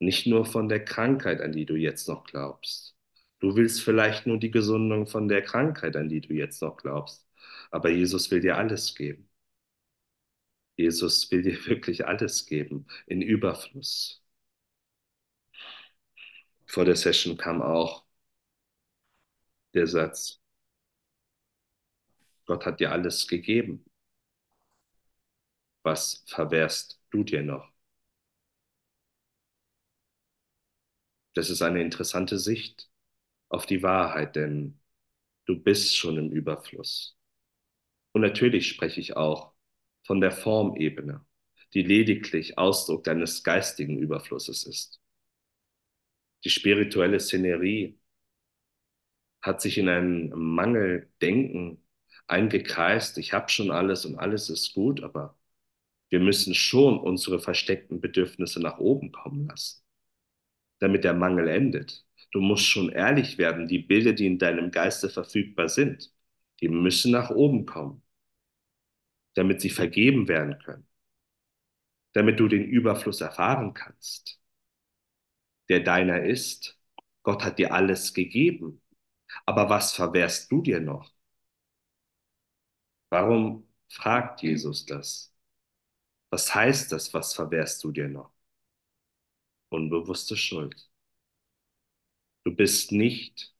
nicht 0.00 0.26
nur 0.28 0.46
von 0.46 0.68
der 0.70 0.84
Krankheit, 0.84 1.40
an 1.42 1.52
die 1.52 1.66
du 1.66 1.76
jetzt 1.76 2.08
noch 2.08 2.24
glaubst. 2.24 2.96
Du 3.40 3.56
willst 3.56 3.82
vielleicht 3.82 4.26
nur 4.28 4.38
die 4.38 4.50
Gesundung 4.52 5.06
von 5.08 5.28
der 5.28 5.42
Krankheit, 5.42 5.96
an 5.96 6.08
die 6.10 6.22
du 6.22 6.34
jetzt 6.34 6.62
noch 6.62 6.78
glaubst. 6.78 7.26
Aber 7.72 7.90
Jesus 7.90 8.30
will 8.32 8.40
dir 8.42 8.58
alles 8.58 8.94
geben. 8.96 9.28
Jesus 10.76 11.30
will 11.30 11.40
dir 11.42 11.56
wirklich 11.66 12.06
alles 12.06 12.44
geben, 12.46 12.86
in 13.06 13.22
Überfluss. 13.22 14.22
Vor 16.66 16.84
der 16.84 16.96
Session 16.96 17.36
kam 17.36 17.62
auch 17.62 18.04
der 19.74 19.86
Satz, 19.86 20.40
Gott 22.46 22.66
hat 22.66 22.78
dir 22.78 22.92
alles 22.92 23.26
gegeben 23.26 23.84
was 25.84 26.24
verwehrst 26.26 27.00
du 27.10 27.22
dir 27.22 27.42
noch? 27.42 27.70
Das 31.34 31.50
ist 31.50 31.62
eine 31.62 31.82
interessante 31.82 32.38
Sicht. 32.38 32.88
auf 33.50 33.66
die 33.66 33.82
Wahrheit, 33.82 34.36
denn 34.36 34.80
du 35.46 35.60
bist 35.62 35.96
schon 35.96 36.18
im 36.18 36.32
Überfluss. 36.32 37.18
Und 38.12 38.22
natürlich 38.22 38.68
spreche 38.68 39.00
ich 39.00 39.16
auch 39.16 39.51
von 40.04 40.20
der 40.20 40.32
Formebene, 40.32 41.24
die 41.74 41.82
lediglich 41.82 42.58
Ausdruck 42.58 43.04
deines 43.04 43.44
geistigen 43.44 43.98
Überflusses 43.98 44.66
ist. 44.66 45.00
Die 46.44 46.50
spirituelle 46.50 47.20
Szenerie 47.20 47.98
hat 49.42 49.60
sich 49.60 49.78
in 49.78 49.88
ein 49.88 50.30
Mangeldenken 50.30 51.84
eingekreist. 52.26 53.18
Ich 53.18 53.32
habe 53.32 53.48
schon 53.48 53.70
alles 53.70 54.04
und 54.06 54.16
alles 54.16 54.48
ist 54.50 54.74
gut, 54.74 55.02
aber 55.02 55.36
wir 56.10 56.20
müssen 56.20 56.54
schon 56.54 56.98
unsere 56.98 57.40
versteckten 57.40 58.00
Bedürfnisse 58.00 58.60
nach 58.60 58.78
oben 58.78 59.12
kommen 59.12 59.48
lassen, 59.48 59.82
damit 60.78 61.04
der 61.04 61.14
Mangel 61.14 61.48
endet. 61.48 62.06
Du 62.32 62.40
musst 62.40 62.64
schon 62.66 62.90
ehrlich 62.90 63.38
werden, 63.38 63.68
die 63.68 63.78
Bilder, 63.80 64.12
die 64.12 64.26
in 64.26 64.38
deinem 64.38 64.70
Geiste 64.70 65.08
verfügbar 65.10 65.68
sind, 65.68 66.12
die 66.60 66.68
müssen 66.68 67.12
nach 67.12 67.30
oben 67.30 67.66
kommen, 67.66 68.01
damit 69.34 69.60
sie 69.60 69.70
vergeben 69.70 70.28
werden 70.28 70.58
können, 70.58 70.86
damit 72.12 72.40
du 72.40 72.48
den 72.48 72.64
Überfluss 72.64 73.20
erfahren 73.20 73.74
kannst, 73.74 74.40
der 75.68 75.80
deiner 75.80 76.22
ist. 76.24 76.78
Gott 77.22 77.44
hat 77.44 77.58
dir 77.58 77.72
alles 77.72 78.14
gegeben. 78.14 78.82
Aber 79.46 79.68
was 79.70 79.94
verwehrst 79.94 80.50
du 80.52 80.62
dir 80.62 80.80
noch? 80.80 81.12
Warum 83.10 83.68
fragt 83.88 84.42
Jesus 84.42 84.84
das? 84.86 85.32
Was 86.30 86.54
heißt 86.54 86.90
das, 86.92 87.12
was 87.14 87.34
verwehrst 87.34 87.84
du 87.84 87.92
dir 87.92 88.08
noch? 88.08 88.32
Unbewusste 89.70 90.36
Schuld. 90.36 90.88
Du 92.44 92.54
bist 92.54 92.92
nicht 92.92 93.52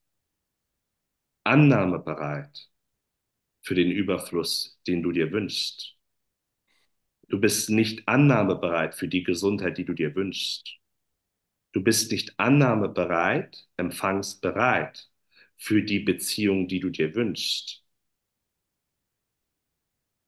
annahmebereit 1.44 2.71
für 3.62 3.74
den 3.74 3.90
Überfluss, 3.90 4.80
den 4.86 5.02
du 5.02 5.12
dir 5.12 5.32
wünschst. 5.32 5.96
Du 7.28 7.40
bist 7.40 7.68
nicht 7.68 8.06
annahmebereit 8.06 8.94
für 8.94 9.08
die 9.08 9.24
Gesundheit, 9.24 9.76
die 9.76 9.84
du 9.84 9.92
dir 9.92 10.14
wünschst. 10.14 10.78
Du 11.72 11.82
bist 11.82 12.10
nicht 12.12 12.38
annahmebereit, 12.40 13.68
empfangsbereit 13.76 15.10
für 15.58 15.82
die 15.82 16.00
Beziehung, 16.00 16.68
die 16.68 16.80
du 16.80 16.90
dir 16.90 17.14
wünschst. 17.14 17.84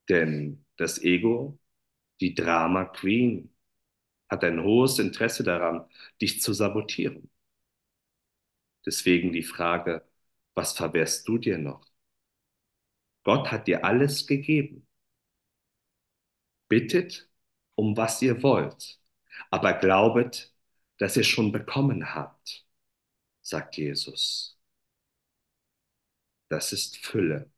Denn 0.09 0.65
das 0.77 1.01
Ego, 1.03 1.59
die 2.21 2.33
Drama 2.35 2.85
Queen, 2.85 3.53
hat 4.29 4.43
ein 4.45 4.63
hohes 4.63 4.99
Interesse 4.99 5.43
daran, 5.43 5.85
dich 6.21 6.41
zu 6.41 6.53
sabotieren. 6.53 7.29
Deswegen 8.85 9.33
die 9.33 9.43
Frage, 9.43 10.05
was 10.53 10.71
verwehrst 10.77 11.27
du 11.27 11.37
dir 11.37 11.57
noch? 11.57 11.85
Gott 13.25 13.51
hat 13.51 13.67
dir 13.67 13.83
alles 13.83 14.27
gegeben. 14.27 14.87
Bittet 16.69 17.29
um 17.75 17.97
was 17.97 18.21
ihr 18.21 18.41
wollt, 18.43 18.99
aber 19.51 19.73
glaubet, 19.73 20.53
dass 20.97 21.17
ihr 21.17 21.23
schon 21.23 21.51
bekommen 21.51 22.15
habt, 22.15 22.65
sagt 23.41 23.77
Jesus. 23.77 24.57
Das 26.49 26.71
ist 26.71 26.97
Fülle. 26.97 27.51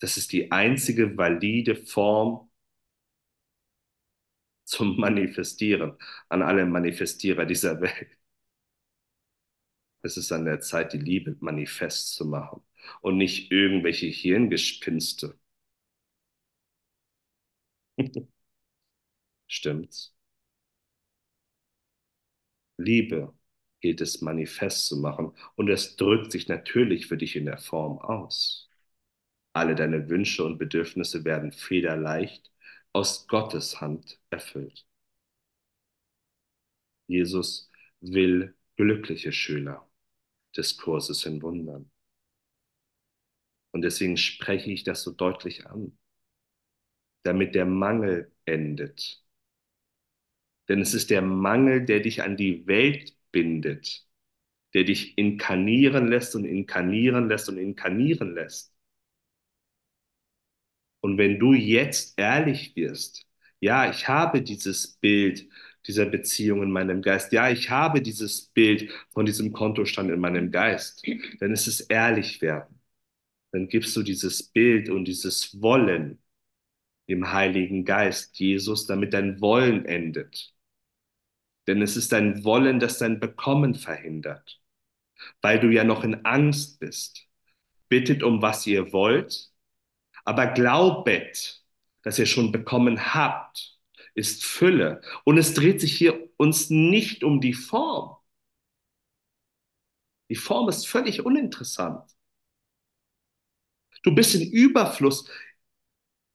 Das 0.00 0.16
ist 0.16 0.32
die 0.32 0.50
einzige 0.50 1.16
valide 1.16 1.76
Form 1.76 2.50
zum 4.64 4.96
Manifestieren 4.98 5.96
an 6.28 6.42
alle 6.42 6.64
Manifestierer 6.66 7.44
dieser 7.46 7.80
Welt. 7.80 8.18
Es 10.02 10.16
ist 10.16 10.32
an 10.32 10.44
der 10.44 10.60
Zeit, 10.60 10.92
die 10.92 10.98
Liebe 10.98 11.36
manifest 11.40 12.14
zu 12.14 12.24
machen 12.24 12.62
und 13.00 13.16
nicht 13.18 13.50
irgendwelche 13.52 14.06
Hirngespinste. 14.06 15.38
Stimmt's? 19.46 20.14
Liebe 22.76 23.34
gilt 23.80 24.00
es 24.00 24.20
manifest 24.20 24.86
zu 24.86 24.96
machen 24.96 25.32
und 25.54 25.68
es 25.68 25.94
drückt 25.96 26.32
sich 26.32 26.48
natürlich 26.48 27.06
für 27.06 27.16
dich 27.16 27.36
in 27.36 27.44
der 27.44 27.58
Form 27.58 27.98
aus. 27.98 28.68
Alle 29.54 29.74
deine 29.76 30.08
Wünsche 30.10 30.44
und 30.44 30.58
Bedürfnisse 30.58 31.24
werden 31.24 31.52
federleicht 31.52 32.52
aus 32.92 33.28
Gottes 33.28 33.80
Hand 33.80 34.20
erfüllt. 34.30 34.86
Jesus 37.08 37.68
will 38.00 38.54
glückliche 38.76 39.32
Schüler 39.32 39.90
des 40.56 40.78
Kurses 40.78 41.26
in 41.26 41.42
Wundern. 41.42 41.90
Und 43.72 43.82
deswegen 43.82 44.16
spreche 44.18 44.70
ich 44.70 44.84
das 44.84 45.02
so 45.02 45.12
deutlich 45.12 45.66
an, 45.66 45.96
damit 47.22 47.54
der 47.54 47.64
Mangel 47.66 48.32
endet. 48.44 49.22
Denn 50.68 50.80
es 50.80 50.94
ist 50.94 51.10
der 51.10 51.20
Mangel, 51.22 51.84
der 51.84 52.00
dich 52.00 52.22
an 52.22 52.36
die 52.36 52.66
Welt 52.66 53.16
bindet, 53.32 54.06
der 54.74 54.84
dich 54.84 55.18
inkarnieren 55.18 56.08
lässt 56.08 56.36
und 56.36 56.44
inkarnieren 56.44 57.28
lässt 57.28 57.48
und 57.48 57.58
inkarnieren 57.58 58.34
lässt. 58.34 58.74
Und 61.00 61.18
wenn 61.18 61.38
du 61.38 61.54
jetzt 61.54 62.18
ehrlich 62.18 62.74
wirst, 62.76 63.26
ja, 63.60 63.90
ich 63.90 64.08
habe 64.08 64.42
dieses 64.42 64.96
Bild 64.98 65.48
dieser 65.86 66.06
Beziehung 66.06 66.62
in 66.62 66.70
meinem 66.70 67.02
Geist, 67.02 67.32
ja, 67.32 67.50
ich 67.50 67.70
habe 67.70 68.02
dieses 68.02 68.46
Bild 68.48 68.90
von 69.10 69.24
diesem 69.26 69.52
Kontostand 69.52 70.10
in 70.10 70.20
meinem 70.20 70.50
Geist, 70.50 71.02
dann 71.40 71.52
ist 71.52 71.66
es 71.66 71.80
ehrlich 71.80 72.42
werden. 72.42 72.77
Dann 73.52 73.68
gibst 73.68 73.96
du 73.96 74.02
dieses 74.02 74.42
Bild 74.42 74.88
und 74.88 75.06
dieses 75.06 75.60
Wollen 75.60 76.20
dem 77.08 77.32
Heiligen 77.32 77.84
Geist, 77.84 78.38
Jesus, 78.38 78.86
damit 78.86 79.14
dein 79.14 79.40
Wollen 79.40 79.86
endet. 79.86 80.54
Denn 81.66 81.82
es 81.82 81.96
ist 81.96 82.12
dein 82.12 82.44
Wollen, 82.44 82.80
das 82.80 82.98
dein 82.98 83.20
Bekommen 83.20 83.74
verhindert, 83.74 84.60
weil 85.42 85.58
du 85.60 85.68
ja 85.70 85.84
noch 85.84 86.04
in 86.04 86.24
Angst 86.24 86.80
bist. 86.80 87.26
Bittet 87.88 88.22
um, 88.22 88.42
was 88.42 88.66
ihr 88.66 88.92
wollt, 88.92 89.50
aber 90.24 90.48
glaubet, 90.48 91.64
dass 92.02 92.18
ihr 92.18 92.26
schon 92.26 92.52
bekommen 92.52 93.14
habt, 93.14 93.78
ist 94.14 94.44
Fülle. 94.44 95.00
Und 95.24 95.38
es 95.38 95.54
dreht 95.54 95.80
sich 95.80 95.96
hier 95.96 96.28
uns 96.36 96.68
nicht 96.68 97.24
um 97.24 97.40
die 97.40 97.54
Form. 97.54 98.16
Die 100.28 100.36
Form 100.36 100.68
ist 100.68 100.86
völlig 100.86 101.24
uninteressant. 101.24 102.02
Du 104.02 104.14
bist 104.14 104.34
in 104.34 104.50
Überfluss, 104.50 105.28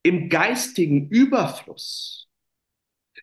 im 0.03 0.29
geistigen 0.29 1.09
Überfluss 1.09 2.29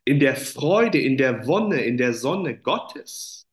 in 0.04 0.18
der 0.18 0.36
Freude, 0.36 0.98
in 0.98 1.16
der 1.16 1.46
Wonne, 1.46 1.82
in 1.82 1.96
der 1.96 2.14
Sonne 2.14 2.58
Gottes. 2.58 3.46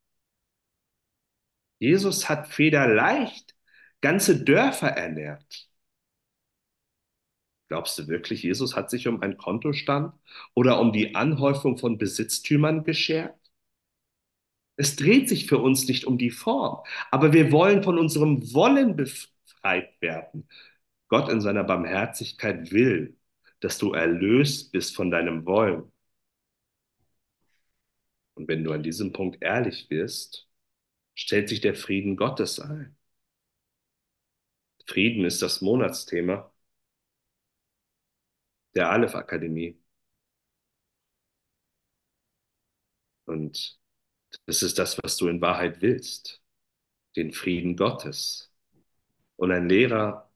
Jesus 1.80 2.30
hat 2.30 2.48
federleicht 2.48 3.56
ganze 4.02 4.44
Dörfer 4.44 4.90
ernährt. 4.90 5.68
Glaubst 7.68 8.00
du 8.00 8.08
wirklich, 8.08 8.44
Jesus 8.44 8.76
hat 8.76 8.90
sich 8.90 9.08
um 9.08 9.22
einen 9.22 9.38
Kontostand 9.38 10.14
oder 10.54 10.80
um 10.80 10.94
die 10.94 11.16
Anhäufung 11.16 11.78
von 11.78 11.98
Besitztümern 11.98 12.84
geschert? 12.84 13.36
Es 14.78 14.96
dreht 14.96 15.28
sich 15.28 15.48
für 15.48 15.58
uns 15.58 15.88
nicht 15.88 16.06
um 16.06 16.18
die 16.18 16.30
Form, 16.32 16.84
aber 17.12 17.34
wir 17.34 17.52
wollen 17.52 17.84
von 17.84 17.98
unserem 17.98 18.54
Wollen 18.54 18.96
befreit 18.96 19.90
werden. 20.02 20.48
Gott 21.08 21.30
in 21.30 21.42
seiner 21.42 21.64
Barmherzigkeit 21.64 22.72
will, 22.72 23.18
dass 23.60 23.78
du 23.78 23.94
erlöst 23.94 24.72
bist 24.72 24.96
von 24.96 25.12
deinem 25.12 25.46
Wollen. 25.46 25.92
Und 28.36 28.48
wenn 28.48 28.64
du 28.64 28.72
an 28.72 28.84
diesem 28.84 29.12
Punkt 29.14 29.42
ehrlich 29.42 29.90
wirst, 29.90 30.48
stellt 31.16 31.50
sich 31.50 31.62
der 31.62 31.76
Frieden 31.76 32.16
Gottes 32.18 32.60
ein. 32.60 32.96
Frieden 34.88 35.26
ist 35.26 35.42
das 35.42 35.62
Monatsthema 35.62 36.52
der 38.76 38.90
Aleph 38.92 39.16
Akademie. 39.16 39.78
Und 43.26 43.80
das 44.46 44.64
ist 44.64 44.80
das, 44.80 44.98
was 45.04 45.18
du 45.18 45.28
in 45.28 45.42
Wahrheit 45.42 45.82
willst. 45.82 46.42
Den 47.16 47.34
Frieden 47.34 47.76
Gottes. 47.78 48.52
Und 49.38 49.52
ein 49.52 49.70
Lehrer, 49.70 50.27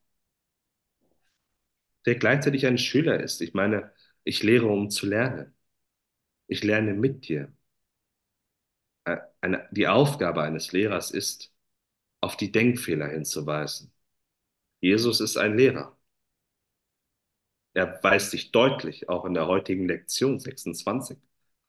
der 2.06 2.16
gleichzeitig 2.16 2.66
ein 2.68 2.78
Schüler 2.78 3.20
ist. 3.22 3.42
Ich 3.42 3.54
meine, 3.54 3.92
ich 4.24 4.44
lehre, 4.44 4.68
um 4.68 4.90
zu 4.90 5.06
lernen. 5.08 5.54
Ich 6.48 6.64
lerne 6.64 6.94
mit 6.96 7.28
dir 7.28 7.54
eine, 9.42 9.68
die 9.72 9.88
Aufgabe 9.88 10.42
eines 10.44 10.72
Lehrers 10.72 11.12
ist, 11.12 11.54
auf 12.22 12.38
die 12.38 12.52
Denkfehler 12.52 13.08
hinzuweisen. 13.10 13.94
Jesus 14.82 15.22
ist 15.22 15.38
ein 15.38 15.58
Lehrer. 15.58 15.98
Er 17.74 18.02
weist 18.04 18.32
sich 18.32 18.52
deutlich, 18.54 19.10
auch 19.10 19.26
in 19.26 19.34
der 19.34 19.46
heutigen 19.48 19.86
Lektion 19.88 20.40
26, 20.40 21.18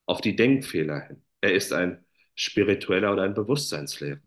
auf 0.06 0.20
die 0.20 0.36
Denkfehler 0.36 1.00
hin. 1.08 1.24
Er 1.40 1.54
ist 1.54 1.72
ein 1.72 2.04
spiritueller 2.36 3.12
oder 3.12 3.22
ein 3.24 3.34
Bewusstseinslehrer. 3.34 4.20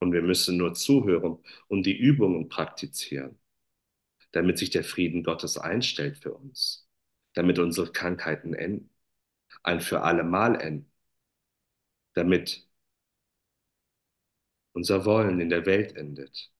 Und 0.00 0.12
wir 0.12 0.22
müssen 0.22 0.56
nur 0.56 0.74
zuhören 0.74 1.38
und 1.68 1.84
die 1.84 1.96
Übungen 1.96 2.48
praktizieren, 2.48 3.38
damit 4.32 4.58
sich 4.58 4.70
der 4.70 4.84
Frieden 4.84 5.22
Gottes 5.24 5.58
einstellt 5.58 6.18
für 6.18 6.34
uns, 6.34 6.88
damit 7.34 7.58
unsere 7.58 7.92
Krankheiten 7.92 8.54
enden, 8.54 8.90
ein 9.62 9.80
für 9.80 10.02
alle 10.02 10.24
Mal 10.24 10.60
enden, 10.60 10.90
damit 12.14 12.68
unser 14.72 15.04
Wollen 15.04 15.40
in 15.40 15.50
der 15.50 15.66
Welt 15.66 15.96
endet, 15.96 16.50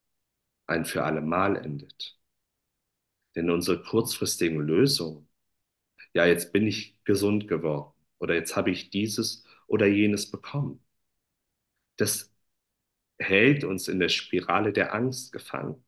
ein 0.66 0.84
für 0.84 1.04
alle 1.04 1.20
Mal 1.20 1.56
endet. 1.56 2.18
Denn 3.36 3.50
unsere 3.50 3.82
kurzfristigen 3.82 4.60
Lösungen, 4.60 5.28
ja, 6.14 6.26
jetzt 6.26 6.52
bin 6.52 6.66
ich 6.66 7.02
gesund 7.04 7.48
geworden 7.48 7.94
oder 8.18 8.34
jetzt 8.34 8.56
habe 8.56 8.70
ich 8.70 8.90
dieses 8.90 9.44
oder 9.68 9.86
jenes 9.86 10.30
bekommen, 10.30 10.84
das 11.96 12.32
hält 13.18 13.64
uns 13.64 13.88
in 13.88 14.00
der 14.00 14.08
Spirale 14.08 14.72
der 14.72 14.94
Angst 14.94 15.32
gefangen. 15.32 15.84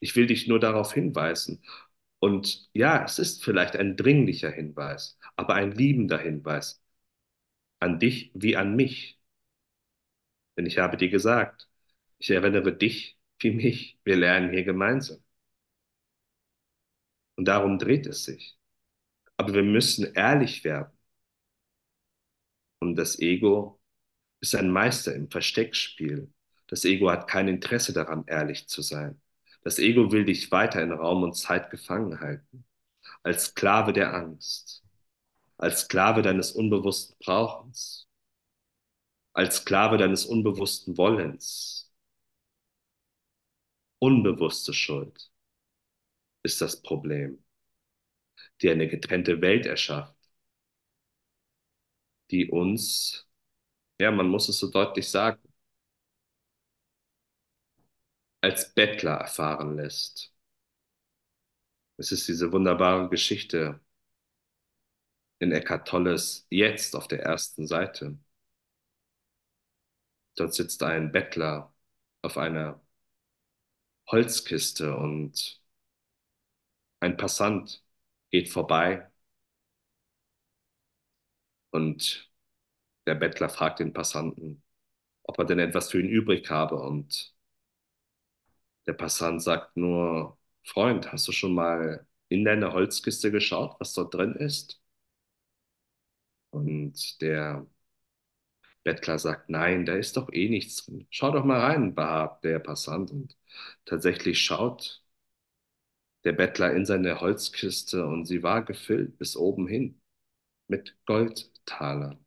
Ich 0.00 0.16
will 0.16 0.26
dich 0.26 0.48
nur 0.48 0.60
darauf 0.60 0.92
hinweisen. 0.92 1.62
Und 2.20 2.68
ja, 2.72 3.04
es 3.04 3.18
ist 3.18 3.44
vielleicht 3.44 3.76
ein 3.76 3.96
dringlicher 3.96 4.50
Hinweis, 4.50 5.18
aber 5.36 5.54
ein 5.54 5.72
liebender 5.72 6.18
Hinweis 6.18 6.82
an 7.80 7.98
dich 7.98 8.30
wie 8.34 8.56
an 8.56 8.76
mich. 8.76 9.20
Denn 10.56 10.66
ich 10.66 10.78
habe 10.78 10.96
dir 10.96 11.08
gesagt, 11.08 11.68
ich 12.18 12.30
erinnere 12.30 12.72
dich 12.76 13.18
wie 13.40 13.50
mich. 13.52 13.98
Wir 14.04 14.16
lernen 14.16 14.50
hier 14.52 14.64
gemeinsam. 14.64 15.22
Und 17.36 17.46
darum 17.48 17.78
dreht 17.78 18.06
es 18.06 18.24
sich. 18.24 18.58
Aber 19.36 19.54
wir 19.54 19.62
müssen 19.62 20.12
ehrlich 20.14 20.64
werden. 20.64 20.92
Und 22.80 22.96
das 22.96 23.18
Ego 23.20 23.77
ist 24.40 24.54
ein 24.54 24.70
Meister 24.70 25.14
im 25.14 25.30
Versteckspiel. 25.30 26.32
Das 26.66 26.84
Ego 26.84 27.10
hat 27.10 27.28
kein 27.28 27.48
Interesse 27.48 27.92
daran, 27.92 28.24
ehrlich 28.26 28.68
zu 28.68 28.82
sein. 28.82 29.20
Das 29.62 29.78
Ego 29.78 30.12
will 30.12 30.24
dich 30.24 30.50
weiter 30.52 30.82
in 30.82 30.92
Raum 30.92 31.22
und 31.22 31.34
Zeit 31.34 31.70
gefangen 31.70 32.20
halten, 32.20 32.64
als 33.22 33.46
Sklave 33.46 33.92
der 33.92 34.14
Angst, 34.14 34.84
als 35.56 35.82
Sklave 35.82 36.22
deines 36.22 36.52
unbewussten 36.52 37.16
Brauchens, 37.20 38.08
als 39.32 39.56
Sklave 39.58 39.98
deines 39.98 40.26
unbewussten 40.26 40.96
Wollens. 40.98 41.92
Unbewusste 44.00 44.72
Schuld 44.74 45.30
ist 46.42 46.60
das 46.60 46.80
Problem, 46.82 47.44
die 48.62 48.70
eine 48.70 48.88
getrennte 48.88 49.40
Welt 49.40 49.66
erschafft, 49.66 50.16
die 52.30 52.50
uns, 52.50 53.27
ja, 53.98 54.10
man 54.10 54.28
muss 54.28 54.48
es 54.48 54.58
so 54.58 54.70
deutlich 54.70 55.08
sagen, 55.10 55.40
als 58.40 58.74
Bettler 58.74 59.12
erfahren 59.12 59.76
lässt. 59.76 60.32
Es 61.98 62.12
ist 62.12 62.26
diese 62.28 62.50
wunderbare 62.50 63.10
Geschichte 63.10 63.78
in 65.40 65.50
Eckhart 65.52 65.88
Tolles 65.88 66.46
Jetzt 66.48 66.94
auf 66.94 67.08
der 67.08 67.22
ersten 67.24 67.66
Seite. 67.66 68.16
Dort 70.36 70.54
sitzt 70.54 70.82
ein 70.82 71.12
Bettler 71.12 71.74
auf 72.22 72.38
einer 72.38 72.80
Holzkiste 74.08 74.96
und 74.96 75.60
ein 77.00 77.16
Passant 77.16 77.82
geht 78.30 78.48
vorbei 78.50 79.10
und 81.70 82.27
der 83.08 83.16
Bettler 83.16 83.48
fragt 83.50 83.80
den 83.80 83.92
Passanten, 83.94 84.62
ob 85.24 85.38
er 85.38 85.46
denn 85.46 85.58
etwas 85.60 85.90
für 85.92 86.00
ihn 86.00 86.08
übrig 86.10 86.50
habe 86.50 86.76
und 86.76 87.34
der 88.86 88.92
Passant 88.94 89.40
sagt 89.42 89.76
nur, 89.76 90.36
Freund, 90.64 91.12
hast 91.12 91.28
du 91.28 91.32
schon 91.32 91.54
mal 91.54 92.06
in 92.28 92.44
deine 92.44 92.72
Holzkiste 92.72 93.30
geschaut, 93.30 93.76
was 93.80 93.92
dort 93.94 94.14
drin 94.14 94.34
ist? 94.34 94.80
Und 96.50 97.20
der 97.22 97.66
Bettler 98.84 99.18
sagt, 99.20 99.50
nein, 99.50 99.84
da 99.86 99.94
ist 99.94 100.16
doch 100.16 100.32
eh 100.32 100.48
nichts 100.48 100.84
drin. 100.84 101.06
Schau 101.10 101.30
doch 101.30 101.44
mal 101.44 101.60
rein, 101.60 101.94
behabt 101.94 102.44
der 102.44 102.58
Passant. 102.58 103.10
Und 103.12 103.36
tatsächlich 103.84 104.40
schaut 104.40 105.02
der 106.22 106.32
Bettler 106.32 106.72
in 106.74 106.86
seine 106.86 107.20
Holzkiste 107.20 108.06
und 108.06 108.24
sie 108.24 108.44
war 108.44 108.64
gefüllt 108.64 109.18
bis 109.18 109.36
oben 109.36 109.66
hin 109.66 110.00
mit 110.68 110.96
Goldtalern. 111.06 112.24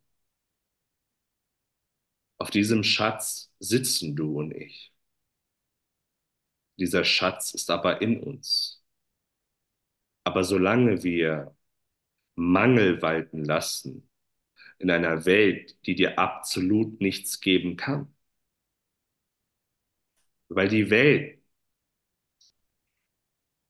Auf 2.41 2.49
diesem 2.49 2.83
Schatz 2.83 3.53
sitzen 3.59 4.15
du 4.15 4.39
und 4.39 4.51
ich. 4.51 4.91
Dieser 6.75 7.03
Schatz 7.03 7.53
ist 7.53 7.69
aber 7.69 8.01
in 8.01 8.19
uns. 8.19 8.83
Aber 10.23 10.43
solange 10.43 11.03
wir 11.03 11.55
Mangel 12.33 12.99
walten 13.03 13.45
lassen 13.45 14.09
in 14.79 14.89
einer 14.89 15.25
Welt, 15.25 15.77
die 15.85 15.93
dir 15.93 16.17
absolut 16.17 16.99
nichts 16.99 17.41
geben 17.41 17.77
kann, 17.77 18.11
weil 20.49 20.67
die 20.67 20.89
Welt 20.89 21.43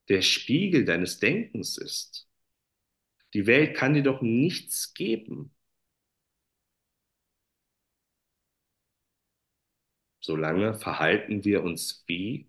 der 0.08 0.22
Spiegel 0.22 0.86
deines 0.86 1.18
Denkens 1.18 1.76
ist. 1.76 2.26
Die 3.34 3.46
Welt 3.46 3.76
kann 3.76 3.92
dir 3.92 4.02
doch 4.02 4.22
nichts 4.22 4.94
geben. 4.94 5.54
Solange 10.22 10.74
verhalten 10.74 11.44
wir 11.44 11.64
uns 11.64 12.04
wie 12.06 12.48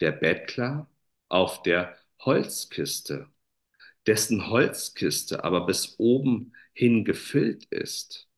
der 0.00 0.12
Bettler 0.12 0.88
auf 1.28 1.62
der 1.62 1.98
Holzkiste, 2.20 3.28
dessen 4.06 4.48
Holzkiste 4.48 5.42
aber 5.44 5.66
bis 5.66 5.98
oben 5.98 6.54
hin 6.72 7.04
gefüllt 7.04 7.64
ist. 7.66 8.28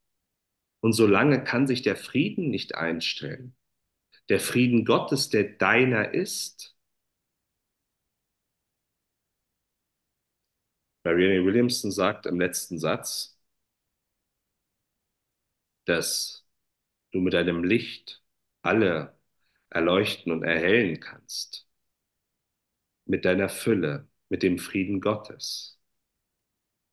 Und 0.80 0.94
solange 0.94 1.44
kann 1.44 1.66
sich 1.66 1.82
der 1.82 1.96
Frieden 1.96 2.50
nicht 2.50 2.74
einstellen. 2.74 3.54
Der 4.30 4.40
Frieden 4.40 4.86
Gottes, 4.86 5.28
der 5.28 5.44
deiner 5.44 6.14
ist. 6.14 6.74
Marianne 11.04 11.44
Williamson 11.44 11.92
sagt 11.92 12.24
im 12.24 12.40
letzten 12.40 12.78
Satz, 12.78 13.38
dass 15.84 16.46
du 17.12 17.20
mit 17.20 17.34
deinem 17.34 17.62
Licht 17.62 18.23
alle 18.64 19.16
erleuchten 19.70 20.32
und 20.32 20.42
erhellen 20.44 21.00
kannst. 21.00 21.68
Mit 23.06 23.24
deiner 23.24 23.48
Fülle, 23.48 24.08
mit 24.28 24.42
dem 24.42 24.58
Frieden 24.58 25.00
Gottes. 25.00 25.78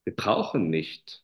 Wir 0.03 0.15
brauchen 0.15 0.69
nicht 0.69 1.23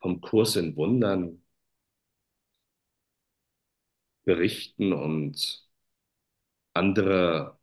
vom 0.00 0.20
Kurs 0.20 0.56
in 0.56 0.74
Wundern 0.76 1.42
berichten 4.24 4.92
und 4.92 5.68
andere 6.74 7.58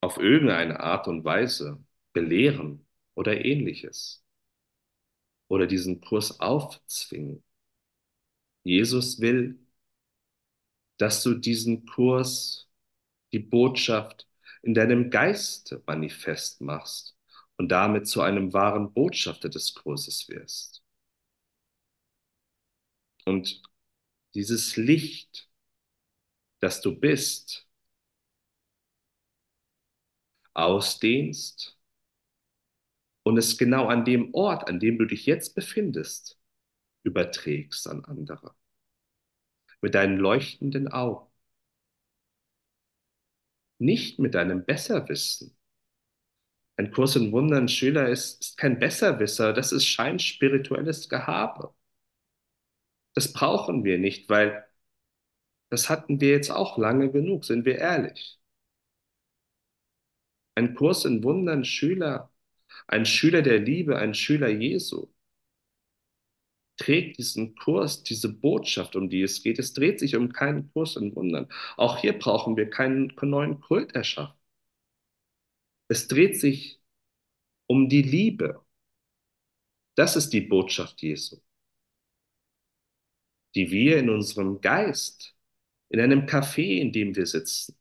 auf 0.00 0.18
irgendeine 0.18 0.78
Art 0.80 1.08
und 1.08 1.24
Weise 1.24 1.84
belehren 2.12 2.86
oder 3.14 3.44
ähnliches 3.44 4.23
oder 5.54 5.66
diesen 5.68 6.00
Kurs 6.00 6.40
aufzwingen. 6.40 7.44
Jesus 8.64 9.20
will, 9.20 9.58
dass 10.98 11.22
du 11.22 11.34
diesen 11.34 11.86
Kurs, 11.86 12.68
die 13.32 13.38
Botschaft 13.38 14.26
in 14.62 14.74
deinem 14.74 15.10
Geist 15.10 15.76
manifest 15.86 16.60
machst 16.60 17.16
und 17.56 17.68
damit 17.68 18.08
zu 18.08 18.20
einem 18.22 18.52
wahren 18.52 18.92
Botschafter 18.92 19.48
des 19.48 19.74
Kurses 19.74 20.28
wirst. 20.28 20.82
Und 23.26 23.62
dieses 24.34 24.76
Licht, 24.76 25.48
das 26.60 26.80
du 26.80 26.98
bist, 26.98 27.68
ausdehnst 30.54 31.73
und 33.24 33.36
es 33.38 33.58
genau 33.58 33.88
an 33.88 34.04
dem 34.04 34.32
Ort, 34.34 34.68
an 34.68 34.80
dem 34.80 34.98
du 34.98 35.06
dich 35.06 35.26
jetzt 35.26 35.54
befindest, 35.56 36.38
überträgst 37.04 37.88
an 37.88 38.04
andere. 38.04 38.54
Mit 39.80 39.94
deinen 39.94 40.18
leuchtenden 40.18 40.88
Augen. 40.88 41.30
Nicht 43.78 44.18
mit 44.18 44.34
deinem 44.34 44.64
Besserwissen. 44.64 45.56
Ein 46.76 46.92
Kurs 46.92 47.16
in 47.16 47.32
Wundern 47.32 47.66
Schüler 47.68 48.08
ist, 48.08 48.40
ist 48.40 48.56
kein 48.58 48.78
Besserwisser, 48.78 49.52
das 49.52 49.72
ist 49.72 49.86
scheinspirituelles 49.86 51.08
Gehabe. 51.08 51.74
Das 53.14 53.32
brauchen 53.32 53.82
wir 53.84 53.98
nicht, 53.98 54.28
weil 54.28 54.64
das 55.70 55.90
hatten 55.90 56.20
wir 56.22 56.30
jetzt 56.30 56.50
auch 56.50 56.78
lange 56.78 57.10
genug, 57.10 57.44
sind 57.44 57.64
wir 57.66 57.78
ehrlich. 57.78 58.38
Ein 60.56 60.74
Kurs 60.74 61.04
in 61.04 61.22
Wundern 61.22 61.64
Schüler, 61.64 62.28
ein 62.86 63.06
Schüler 63.06 63.42
der 63.42 63.58
Liebe, 63.60 63.98
ein 63.98 64.14
Schüler 64.14 64.48
Jesu 64.48 65.08
trägt 66.76 67.18
diesen 67.18 67.54
Kurs, 67.56 68.02
diese 68.04 68.28
Botschaft, 68.32 68.94
um 68.96 69.08
die 69.08 69.22
es 69.22 69.42
geht. 69.42 69.58
Es 69.58 69.72
dreht 69.72 69.98
sich 70.00 70.14
um 70.16 70.32
keinen 70.32 70.70
Kurs 70.72 70.94
in 70.96 71.14
Wundern. 71.16 71.48
Auch 71.76 71.98
hier 71.98 72.16
brauchen 72.18 72.56
wir 72.56 72.70
keinen 72.70 73.12
neuen 73.22 73.60
Kult 73.60 73.92
erschaffen. 73.94 74.38
Es 75.88 76.08
dreht 76.08 76.38
sich 76.40 76.80
um 77.66 77.88
die 77.88 78.02
Liebe. 78.02 78.64
Das 79.96 80.14
ist 80.16 80.30
die 80.32 80.40
Botschaft 80.42 81.02
Jesu, 81.02 81.40
die 83.54 83.70
wir 83.70 83.98
in 83.98 84.10
unserem 84.10 84.60
Geist, 84.60 85.34
in 85.88 86.00
einem 86.00 86.26
Café, 86.26 86.80
in 86.80 86.92
dem 86.92 87.16
wir 87.16 87.26
sitzen, 87.26 87.76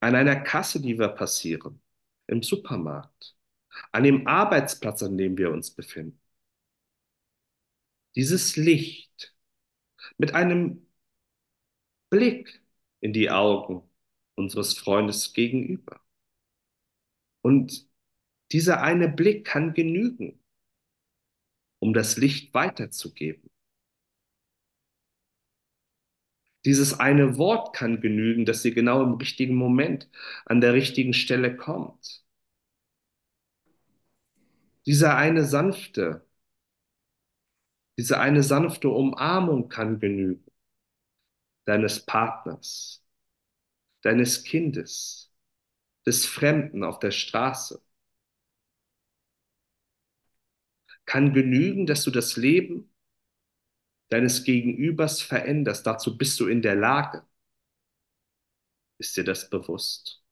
an 0.00 0.14
einer 0.14 0.36
Kasse, 0.36 0.80
die 0.82 0.98
wir 0.98 1.08
passieren, 1.08 1.81
im 2.26 2.42
Supermarkt, 2.42 3.36
an 3.92 4.04
dem 4.04 4.26
Arbeitsplatz, 4.26 5.02
an 5.02 5.18
dem 5.18 5.36
wir 5.38 5.50
uns 5.50 5.70
befinden. 5.70 6.20
Dieses 8.14 8.56
Licht 8.56 9.34
mit 10.18 10.34
einem 10.34 10.86
Blick 12.10 12.62
in 13.00 13.12
die 13.12 13.30
Augen 13.30 13.88
unseres 14.34 14.76
Freundes 14.78 15.32
gegenüber. 15.32 16.00
Und 17.42 17.88
dieser 18.52 18.82
eine 18.82 19.08
Blick 19.08 19.46
kann 19.46 19.74
genügen, 19.74 20.38
um 21.80 21.92
das 21.94 22.16
Licht 22.16 22.54
weiterzugeben. 22.54 23.51
Dieses 26.64 26.98
eine 27.00 27.38
Wort 27.38 27.74
kann 27.74 28.00
genügen, 28.00 28.44
dass 28.46 28.62
sie 28.62 28.72
genau 28.74 29.02
im 29.02 29.14
richtigen 29.14 29.54
Moment 29.54 30.08
an 30.44 30.60
der 30.60 30.74
richtigen 30.74 31.14
Stelle 31.14 31.56
kommt. 31.56 32.24
Dieser 34.86 35.16
eine 35.16 35.44
sanfte, 35.44 36.24
diese 37.96 38.18
eine 38.20 38.42
sanfte 38.42 38.90
Umarmung 38.90 39.70
kann 39.70 39.98
genügen. 39.98 40.44
Deines 41.64 42.06
Partners, 42.06 43.04
deines 44.02 44.44
Kindes, 44.44 45.32
des 46.06 46.26
Fremden 46.26 46.84
auf 46.84 46.98
der 47.00 47.10
Straße. 47.12 47.82
Kann 51.04 51.32
genügen, 51.32 51.86
dass 51.86 52.02
du 52.02 52.10
das 52.10 52.36
Leben 52.36 52.91
deines 54.12 54.44
Gegenübers 54.44 55.22
veränderst. 55.22 55.86
Dazu 55.86 56.16
bist 56.18 56.38
du 56.40 56.48
in 56.48 56.62
der 56.62 56.76
Lage. 56.76 57.24
Ist 58.98 59.16
dir 59.16 59.24
das 59.24 59.50
bewusst? 59.50 60.22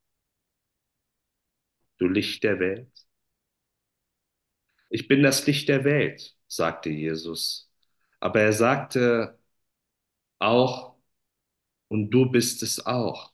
Du 1.98 2.06
Licht 2.08 2.42
der 2.44 2.58
Welt. 2.60 2.90
Ich 4.88 5.08
bin 5.08 5.22
das 5.22 5.46
Licht 5.46 5.68
der 5.68 5.84
Welt, 5.84 6.36
sagte 6.46 6.90
Jesus. 6.90 7.70
Aber 8.20 8.40
er 8.40 8.52
sagte 8.52 9.38
auch, 10.38 10.96
und 11.88 12.10
du 12.10 12.30
bist 12.30 12.62
es 12.62 12.84
auch. 12.86 13.32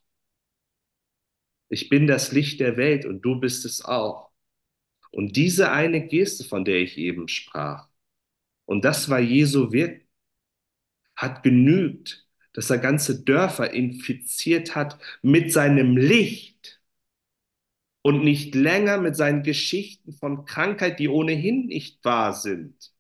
Ich 1.69 1.89
bin 1.89 2.07
das 2.07 2.33
Licht 2.33 2.61
der 2.61 2.77
Welt 2.77 3.05
und 3.05 3.23
du 3.23 3.41
bist 3.41 3.65
es 3.65 3.85
auch. 3.85 4.31
Und 5.11 5.37
diese 5.37 5.71
eine 5.73 6.07
Geste, 6.07 6.45
von 6.45 6.65
der 6.65 6.77
ich 6.81 6.99
eben 6.99 7.29
sprach, 7.29 7.89
und 8.67 8.85
das 8.85 9.09
war 9.09 9.21
Jesu 9.21 9.73
Wirken, 9.73 10.06
hat 11.17 11.43
genügt, 11.43 12.27
dass 12.53 12.71
er 12.71 12.79
ganze 12.79 13.23
Dörfer 13.25 13.73
infiziert 13.73 14.75
hat 14.75 14.99
mit 15.23 15.53
seinem 15.53 15.97
Licht 15.97 16.81
und 18.03 18.23
nicht 18.25 18.55
länger 18.55 18.99
mit 18.99 19.17
seinen 19.17 19.43
Geschichten 19.43 20.13
von 20.13 20.45
Krankheit, 20.45 20.99
die 21.01 21.09
ohnehin 21.09 21.67
nicht 21.67 22.05
wahr 22.05 22.33
sind. 22.33 22.93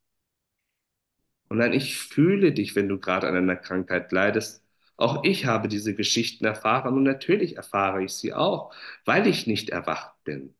Und 1.48 1.59
dann 1.59 1.72
ich 1.72 1.96
fühle 1.96 2.52
dich, 2.52 2.74
wenn 2.76 2.88
du 2.88 2.98
gerade 2.98 3.29
an 3.29 3.37
einer 3.37 3.57
Krankheit 3.57 4.12
leidest. 4.12 4.64
Auch 4.96 5.24
ich 5.24 5.46
habe 5.46 5.68
diese 5.68 5.94
Geschichten 5.94 6.44
erfahren 6.44 6.94
und 6.96 7.02
natürlich 7.05 7.57
erfahre 7.57 8.02
ich 8.05 8.12
sie 8.14 8.33
auch, 8.35 8.74
weil 9.05 9.26
ich 9.26 9.46
nicht 9.46 9.70
erwacht 9.70 10.12
bin. 10.24 10.55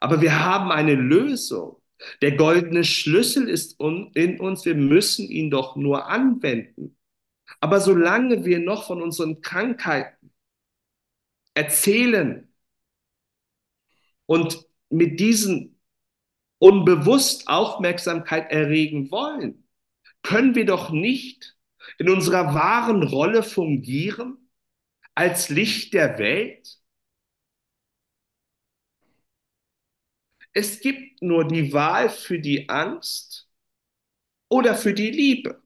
Aber 0.00 0.20
wir 0.20 0.40
haben 0.44 0.70
eine 0.70 0.94
Lösung. 0.94 1.79
Der 2.22 2.32
goldene 2.36 2.84
Schlüssel 2.84 3.48
ist 3.48 3.80
in 3.80 4.40
uns, 4.40 4.64
wir 4.64 4.74
müssen 4.74 5.28
ihn 5.28 5.50
doch 5.50 5.76
nur 5.76 6.06
anwenden. 6.08 6.96
Aber 7.60 7.80
solange 7.80 8.44
wir 8.44 8.58
noch 8.58 8.86
von 8.86 9.02
unseren 9.02 9.42
Krankheiten 9.42 10.32
erzählen 11.54 12.48
und 14.26 14.64
mit 14.88 15.20
diesen 15.20 15.80
unbewusst 16.58 17.48
Aufmerksamkeit 17.48 18.50
erregen 18.50 19.10
wollen, 19.10 19.66
können 20.22 20.54
wir 20.54 20.66
doch 20.66 20.90
nicht 20.90 21.56
in 21.98 22.10
unserer 22.10 22.54
wahren 22.54 23.02
Rolle 23.02 23.42
fungieren 23.42 24.50
als 25.14 25.48
Licht 25.48 25.94
der 25.94 26.18
Welt? 26.18 26.79
Es 30.52 30.80
gibt 30.80 31.22
nur 31.22 31.46
die 31.46 31.72
Wahl 31.72 32.08
für 32.10 32.38
die 32.38 32.68
Angst 32.68 33.48
oder 34.48 34.74
für 34.74 34.94
die 34.94 35.10
Liebe. 35.10 35.62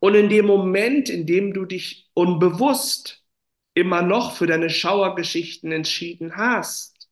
Und 0.00 0.14
in 0.14 0.28
dem 0.28 0.46
Moment, 0.46 1.08
in 1.08 1.26
dem 1.26 1.52
du 1.54 1.64
dich 1.64 2.10
unbewusst 2.14 3.24
immer 3.74 4.02
noch 4.02 4.36
für 4.36 4.46
deine 4.46 4.70
Schauergeschichten 4.70 5.72
entschieden 5.72 6.36
hast, 6.36 7.08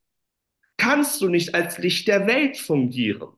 kannst 0.77 1.21
du 1.21 1.29
nicht 1.29 1.55
als 1.55 1.77
Licht 1.77 2.07
der 2.07 2.27
Welt 2.27 2.57
fungieren. 2.57 3.33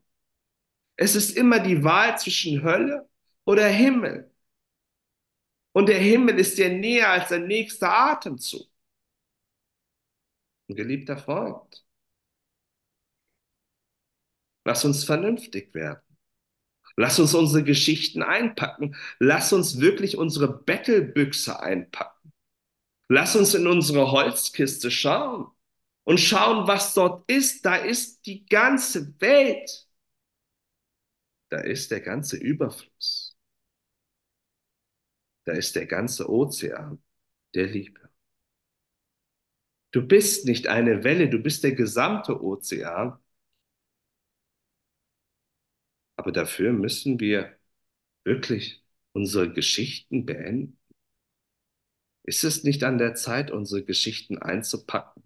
Es 0.95 1.15
ist 1.15 1.37
immer 1.37 1.59
die 1.59 1.83
Wahl 1.83 2.17
zwischen 2.17 2.63
Hölle 2.63 3.07
oder 3.45 3.67
Himmel. 3.67 4.31
Und 5.71 5.87
der 5.89 5.99
Himmel 5.99 6.39
ist 6.39 6.57
dir 6.57 6.69
näher 6.69 7.09
als 7.09 7.29
dein 7.29 7.47
nächster 7.47 7.91
Atemzug. 7.91 8.67
Ein 10.69 10.75
geliebter 10.75 11.17
Freund, 11.17 11.85
Lass 14.65 14.85
uns 14.85 15.03
vernünftig 15.03 15.73
werden. 15.73 16.01
Lass 16.95 17.19
uns 17.19 17.33
unsere 17.33 17.63
Geschichten 17.63 18.21
einpacken. 18.23 18.95
Lass 19.19 19.53
uns 19.53 19.79
wirklich 19.79 20.17
unsere 20.17 20.61
Bettelbüchse 20.63 21.59
einpacken. 21.61 22.33
Lass 23.07 23.35
uns 23.35 23.53
in 23.55 23.67
unsere 23.67 24.11
Holzkiste 24.11 24.91
schauen 24.91 25.47
und 26.03 26.19
schauen, 26.19 26.67
was 26.67 26.93
dort 26.93 27.29
ist. 27.29 27.65
Da 27.65 27.75
ist 27.75 28.25
die 28.25 28.45
ganze 28.45 29.19
Welt. 29.21 29.87
Da 31.49 31.59
ist 31.61 31.89
der 31.91 32.01
ganze 32.01 32.37
Überfluss. 32.37 33.37
Da 35.45 35.53
ist 35.53 35.75
der 35.75 35.87
ganze 35.87 36.29
Ozean 36.29 37.01
der 37.55 37.67
Liebe. 37.67 38.09
Du 39.91 40.05
bist 40.05 40.45
nicht 40.45 40.67
eine 40.67 41.03
Welle, 41.03 41.29
du 41.29 41.39
bist 41.39 41.63
der 41.63 41.73
gesamte 41.73 42.43
Ozean 42.43 43.17
Aber 46.19 46.33
dafür 46.33 46.73
müssen 46.73 47.21
wir 47.21 47.57
wirklich 48.25 48.83
unsere 49.13 49.53
Geschichten 49.53 50.25
beenden. 50.25 50.77
Ist 52.23 52.43
es 52.43 52.65
nicht 52.65 52.83
an 52.83 52.97
der 52.97 53.15
Zeit, 53.15 53.51
unsere 53.51 53.85
Geschichten 53.85 54.37
einzupacken? 54.37 55.23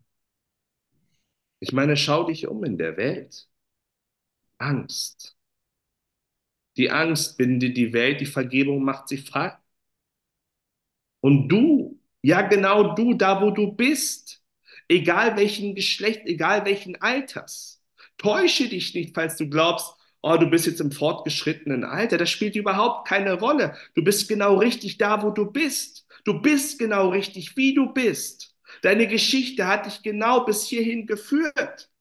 Ich 1.59 1.71
meine, 1.71 1.97
schau 1.97 2.25
dich 2.25 2.45
um 2.45 2.63
in 2.63 2.77
der 2.77 2.95
Welt. 2.95 3.49
Angst. 4.59 5.35
Die 6.77 6.91
Angst 6.91 7.39
bindet 7.39 7.75
die 7.75 7.91
Welt, 7.91 8.21
die 8.21 8.27
Vergebung 8.27 8.83
macht 8.83 9.07
sie 9.07 9.17
frei. 9.17 9.57
Und 11.21 11.49
du, 11.49 11.99
ja 12.21 12.43
genau 12.43 12.93
du, 12.93 13.15
da 13.15 13.41
wo 13.41 13.49
du 13.49 13.71
bist, 13.71 14.43
egal 14.87 15.37
welchen 15.37 15.73
Geschlecht, 15.73 16.21
egal 16.25 16.65
welchen 16.65 17.01
Alters, 17.01 17.83
täusche 18.17 18.69
dich 18.69 18.93
nicht, 18.93 19.15
falls 19.15 19.37
du 19.37 19.49
glaubst, 19.49 19.95
oh, 20.23 20.37
du 20.37 20.47
bist 20.47 20.65
jetzt 20.65 20.81
im 20.81 20.91
fortgeschrittenen 20.91 21.83
Alter. 21.83 22.17
Das 22.17 22.29
spielt 22.31 22.55
überhaupt 22.55 23.07
keine 23.07 23.33
Rolle. 23.33 23.75
Du 23.95 24.03
bist 24.03 24.29
genau 24.29 24.57
richtig 24.57 24.97
da, 24.97 25.23
wo 25.23 25.31
du 25.31 25.51
bist. 25.51 26.07
Du 26.25 26.41
bist 26.41 26.79
genau 26.79 27.09
richtig, 27.09 27.57
wie 27.57 27.75
du 27.75 27.93
bist. 27.93 28.55
Deine 28.81 29.07
Geschichte 29.07 29.67
hat 29.67 29.85
dich 29.85 30.01
genau 30.03 30.45
bis 30.45 30.63
hierhin 30.65 31.05
geführt, 31.07 31.91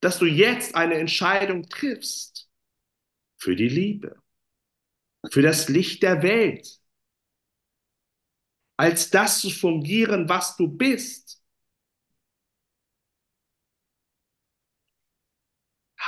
dass 0.00 0.18
du 0.18 0.26
jetzt 0.26 0.74
eine 0.74 0.94
Entscheidung 0.94 1.68
triffst 1.68 2.48
für 3.38 3.56
die 3.56 3.68
Liebe, 3.68 4.16
für 5.30 5.42
das 5.42 5.68
Licht 5.68 6.02
der 6.02 6.22
Welt, 6.22 6.80
als 8.76 9.10
das 9.10 9.40
zu 9.40 9.50
fungieren, 9.50 10.28
was 10.28 10.56
du 10.56 10.68
bist. 10.68 11.39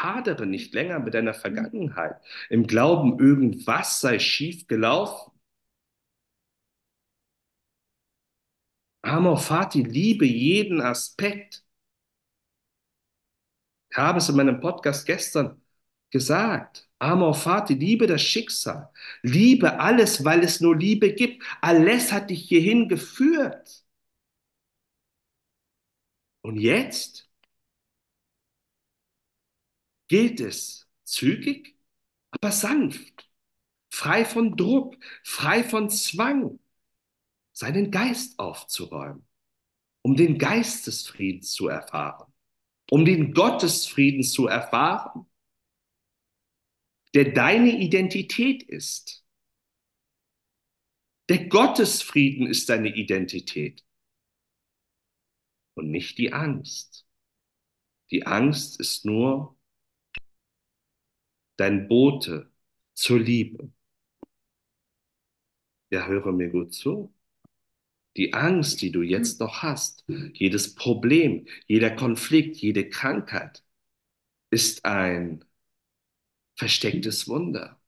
Hadere 0.03 0.47
nicht 0.47 0.75
länger 0.75 0.99
mit 1.01 1.15
deiner 1.15 1.35
Vergangenheit, 1.35 2.17
im 2.51 2.67
Glauben, 2.67 3.19
irgendwas 3.19 4.01
sei 4.01 4.19
schief 4.19 4.67
gelaufen. 4.67 5.33
Amor 9.03 9.39
Fati, 9.39 9.83
liebe 9.83 10.27
jeden 10.27 10.81
Aspekt. 10.81 11.65
Ich 13.91 13.97
habe 13.97 14.19
es 14.19 14.29
in 14.29 14.37
meinem 14.37 14.61
Podcast 14.61 15.07
gestern 15.07 15.61
gesagt. 16.11 16.89
Amor 16.99 17.35
Fati, 17.35 17.75
liebe 17.75 18.07
das 18.07 18.23
Schicksal, 18.23 18.91
liebe 19.23 19.79
alles, 19.81 20.25
weil 20.25 20.43
es 20.45 20.61
nur 20.61 20.77
Liebe 20.77 21.13
gibt. 21.15 21.43
Alles 21.61 22.13
hat 22.13 22.31
dich 22.31 22.49
hierhin 22.49 22.89
geführt. 22.89 23.85
Und 26.43 26.57
jetzt 26.59 27.29
gilt 30.13 30.41
es 30.41 30.87
zügig, 31.05 31.75
aber 32.33 32.53
sanft, 32.53 33.31
frei 33.89 34.27
von 34.27 34.59
Druck, 34.59 34.95
frei 35.25 35.65
von 35.65 35.89
Zwang, 35.89 36.61
seinen 37.53 37.91
Geist 37.91 38.39
aufzuräumen, 38.39 39.27
um 40.03 40.15
den 40.15 40.37
Geistesfrieden 40.37 41.41
zu 41.41 41.69
erfahren, 41.69 42.31
um 42.91 43.07
den 43.07 43.33
Gottesfrieden 43.33 44.23
zu 44.23 44.49
erfahren 44.49 45.25
der 47.15 47.33
deine 47.33 47.79
Identität 47.79 48.63
ist. 48.63 49.25
Der 51.31 51.47
Gottesfrieden 51.49 52.47
ist 52.47 52.69
deine 52.69 52.95
Identität 52.95 53.83
und 55.73 55.91
nicht 55.91 56.19
die 56.19 56.35
Angst. 56.35 57.07
Die 58.11 58.27
Angst 58.27 58.79
ist 58.79 59.07
nur 59.07 59.59
dein 61.63 61.89
Bote 61.89 62.51
zur 62.95 63.21
Liebe. 63.21 63.71
Ja, 65.91 66.07
höre 66.09 66.33
mir 66.33 66.51
gut 66.51 66.75
zu. 66.75 67.15
Die 68.17 68.33
Angst, 68.33 68.81
die 68.81 68.91
du 68.91 69.03
jetzt 69.03 69.39
noch 69.41 69.63
hast, 69.63 70.05
jedes 70.33 70.75
Problem, 70.75 71.47
jeder 71.67 71.91
Konflikt, 71.91 72.57
jede 72.57 72.89
Krankheit, 72.89 73.63
ist 74.51 74.85
ein 74.87 75.45
verstecktes 76.57 77.29
Wunder. 77.29 77.79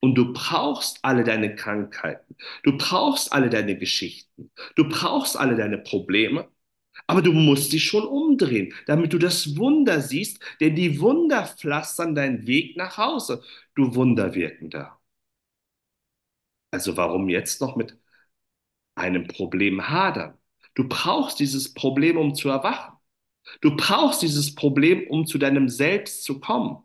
Und 0.00 0.14
du 0.14 0.32
brauchst 0.32 0.98
alle 1.02 1.24
deine 1.24 1.54
Krankheiten, 1.54 2.36
du 2.62 2.76
brauchst 2.76 3.32
alle 3.32 3.50
deine 3.50 3.76
Geschichten, 3.78 4.50
du 4.76 4.88
brauchst 4.88 5.36
alle 5.36 5.56
deine 5.56 5.76
Probleme, 5.78 6.48
aber 7.06 7.22
du 7.22 7.32
musst 7.32 7.72
dich 7.72 7.84
schon 7.84 8.04
umdrehen, 8.04 8.72
damit 8.86 9.12
du 9.12 9.18
das 9.18 9.56
Wunder 9.56 10.00
siehst, 10.00 10.40
denn 10.60 10.74
die 10.76 11.00
Wunder 11.00 11.46
pflastern 11.46 12.14
deinen 12.14 12.46
Weg 12.46 12.76
nach 12.76 12.96
Hause, 12.98 13.42
du 13.74 13.94
Wunderwirkender. 13.94 14.98
Also 16.72 16.96
warum 16.96 17.28
jetzt 17.28 17.60
noch 17.60 17.76
mit 17.76 17.96
einem 18.96 19.26
Problem 19.26 19.88
hadern? 19.88 20.38
Du 20.74 20.88
brauchst 20.88 21.40
dieses 21.40 21.74
Problem, 21.74 22.18
um 22.18 22.34
zu 22.34 22.48
erwachen. 22.50 22.96
Du 23.62 23.76
brauchst 23.76 24.22
dieses 24.22 24.54
Problem, 24.54 25.08
um 25.10 25.26
zu 25.26 25.38
deinem 25.38 25.68
Selbst 25.68 26.24
zu 26.24 26.40
kommen. 26.40 26.84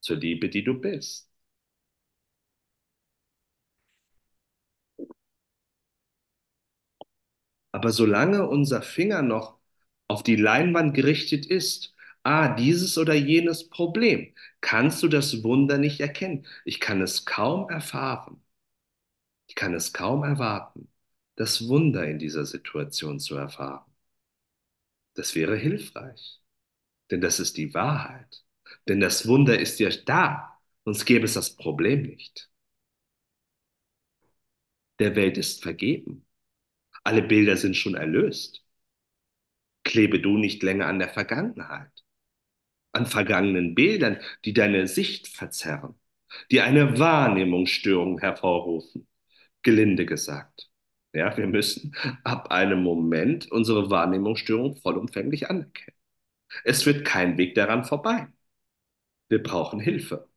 zur 0.00 0.16
Liebe, 0.16 0.48
die 0.48 0.64
du 0.64 0.74
bist. 0.74 1.27
Aber 7.78 7.92
solange 7.92 8.44
unser 8.48 8.82
Finger 8.82 9.22
noch 9.22 9.56
auf 10.08 10.24
die 10.24 10.34
Leinwand 10.34 10.94
gerichtet 10.94 11.46
ist, 11.46 11.94
ah, 12.24 12.48
dieses 12.56 12.98
oder 12.98 13.14
jenes 13.14 13.68
Problem, 13.70 14.34
kannst 14.60 15.00
du 15.04 15.06
das 15.06 15.44
Wunder 15.44 15.78
nicht 15.78 16.00
erkennen. 16.00 16.44
Ich 16.64 16.80
kann 16.80 17.00
es 17.00 17.24
kaum 17.24 17.70
erfahren. 17.70 18.42
Ich 19.46 19.54
kann 19.54 19.74
es 19.74 19.92
kaum 19.92 20.24
erwarten, 20.24 20.90
das 21.36 21.68
Wunder 21.68 22.06
in 22.08 22.18
dieser 22.18 22.46
Situation 22.46 23.20
zu 23.20 23.36
erfahren. 23.36 23.84
Das 25.14 25.34
wäre 25.34 25.54
hilfreich, 25.56 26.40
denn 27.10 27.20
das 27.22 27.40
ist 27.40 27.56
die 27.58 27.74
Wahrheit. 27.74 28.44
Denn 28.88 29.00
das 29.00 29.28
Wunder 29.28 29.58
ist 29.58 29.80
ja 29.80 29.90
da, 30.06 30.58
sonst 30.84 31.04
gäbe 31.06 31.26
es 31.26 31.34
das 31.34 31.56
Problem 31.56 32.02
nicht. 32.02 32.50
Der 35.00 35.16
Welt 35.16 35.38
ist 35.38 35.60
vergeben. 35.60 36.24
Alle 37.08 37.22
Bilder 37.22 37.56
sind 37.56 37.74
schon 37.74 37.94
erlöst. 37.94 38.62
Klebe 39.82 40.20
du 40.20 40.36
nicht 40.36 40.62
länger 40.62 40.88
an 40.88 40.98
der 40.98 41.08
Vergangenheit, 41.08 42.04
an 42.92 43.06
vergangenen 43.06 43.74
Bildern, 43.74 44.20
die 44.44 44.52
deine 44.52 44.86
Sicht 44.86 45.26
verzerren, 45.26 45.98
die 46.50 46.60
eine 46.60 46.98
Wahrnehmungsstörung 46.98 48.18
hervorrufen, 48.18 49.08
gelinde 49.62 50.04
gesagt. 50.04 50.70
Ja, 51.14 51.34
wir 51.38 51.46
müssen 51.46 51.96
ab 52.24 52.50
einem 52.50 52.82
Moment 52.82 53.50
unsere 53.50 53.88
Wahrnehmungsstörung 53.88 54.76
vollumfänglich 54.76 55.48
anerkennen. 55.48 55.96
Es 56.64 56.84
wird 56.84 57.06
kein 57.06 57.38
Weg 57.38 57.54
daran 57.54 57.84
vorbei. 57.86 58.28
Wir 59.30 59.42
brauchen 59.42 59.80
Hilfe. 59.80 60.28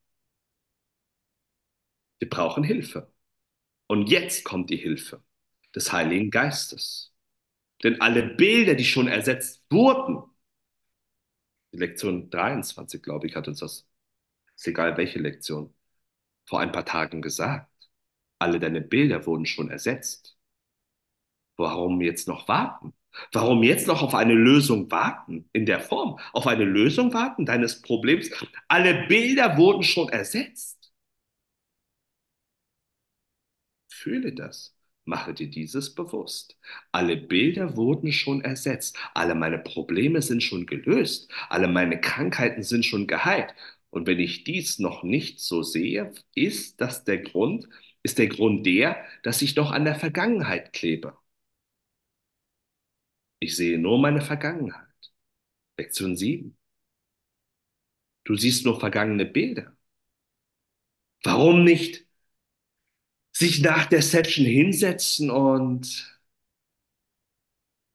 Wir 2.19 2.29
brauchen 2.29 2.63
Hilfe. 2.63 3.12
Und 3.88 4.10
jetzt 4.10 4.45
kommt 4.45 4.69
die 4.69 4.77
Hilfe 4.77 5.21
des 5.75 5.91
Heiligen 5.93 6.31
Geistes. 6.31 7.13
Denn 7.84 8.01
alle 8.01 8.23
Bilder, 8.23 8.75
die 8.75 8.86
schon 8.86 9.07
ersetzt 9.07 9.63
wurden, 9.69 10.23
die 11.73 11.77
Lektion 11.77 12.29
23, 12.29 13.01
glaube 13.01 13.27
ich, 13.27 13.36
hat 13.36 13.47
uns 13.47 13.60
das, 13.60 13.88
ist 14.55 14.67
egal 14.67 14.97
welche 14.97 15.19
Lektion, 15.19 15.73
vor 16.45 16.60
ein 16.62 16.71
paar 16.71 16.86
Tagen 16.86 17.21
gesagt. 17.21 17.71
Alle 18.39 18.60
deine 18.60 18.81
Bilder 18.81 19.25
wurden 19.25 19.45
schon 19.45 19.69
ersetzt. 19.71 20.38
Warum 21.57 22.01
jetzt 22.01 22.27
noch 22.27 22.47
warten? 22.47 22.93
Warum 23.34 23.63
jetzt 23.63 23.88
noch 23.88 24.01
auf 24.01 24.15
eine 24.15 24.34
Lösung 24.34 24.89
warten 24.91 25.49
in 25.53 25.65
der 25.65 25.79
Form? 25.81 26.19
Auf 26.34 26.47
eine 26.47 26.63
Lösung 26.65 27.13
warten 27.13 27.45
deines 27.45 27.81
Problems? 27.81 28.29
Alle 28.67 29.05
Bilder 29.07 29.57
wurden 29.57 29.84
schon 29.84 30.10
ersetzt. 30.10 30.91
Fühle 33.89 34.34
das. 34.34 34.75
Mache 35.06 35.34
dir 35.34 35.50
dieses 35.50 35.96
bewusst. 35.96 36.58
Alle 36.92 37.18
Bilder 37.18 37.76
wurden 37.76 38.12
schon 38.12 38.42
ersetzt. 38.42 38.98
Alle 39.14 39.36
meine 39.36 39.58
Probleme 39.60 40.22
sind 40.22 40.44
schon 40.44 40.66
gelöst. 40.66 41.32
Alle 41.50 41.68
meine 41.68 42.00
Krankheiten 42.00 42.64
sind 42.64 42.86
schon 42.86 43.08
geheilt. 43.08 43.54
Und 43.90 44.08
wenn 44.08 44.20
ich 44.20 44.44
dies 44.44 44.80
noch 44.80 45.04
nicht 45.04 45.40
so 45.40 45.64
sehe, 45.64 46.14
ist 46.36 46.80
das 46.82 47.04
der 47.04 47.20
Grund, 47.20 47.68
ist 48.04 48.20
der 48.20 48.28
Grund 48.28 48.66
der, 48.66 49.04
dass 49.24 49.42
ich 49.42 49.56
noch 49.56 49.72
an 49.72 49.86
der 49.86 49.96
Vergangenheit 49.96 50.72
klebe. 50.74 51.18
Ich 53.40 53.56
sehe 53.58 53.78
nur 53.78 54.00
meine 54.00 54.22
Vergangenheit. 54.22 54.88
Lektion 55.78 56.16
7. 56.16 56.58
Du 58.24 58.36
siehst 58.36 58.66
nur 58.66 58.80
vergangene 58.80 59.26
Bilder. 59.26 59.76
Warum 61.24 61.64
nicht 61.64 62.06
sich 63.41 63.62
nach 63.62 63.88
der 63.88 64.01
Session 64.04 64.45
hinsetzen 64.45 65.32
und 65.32 66.21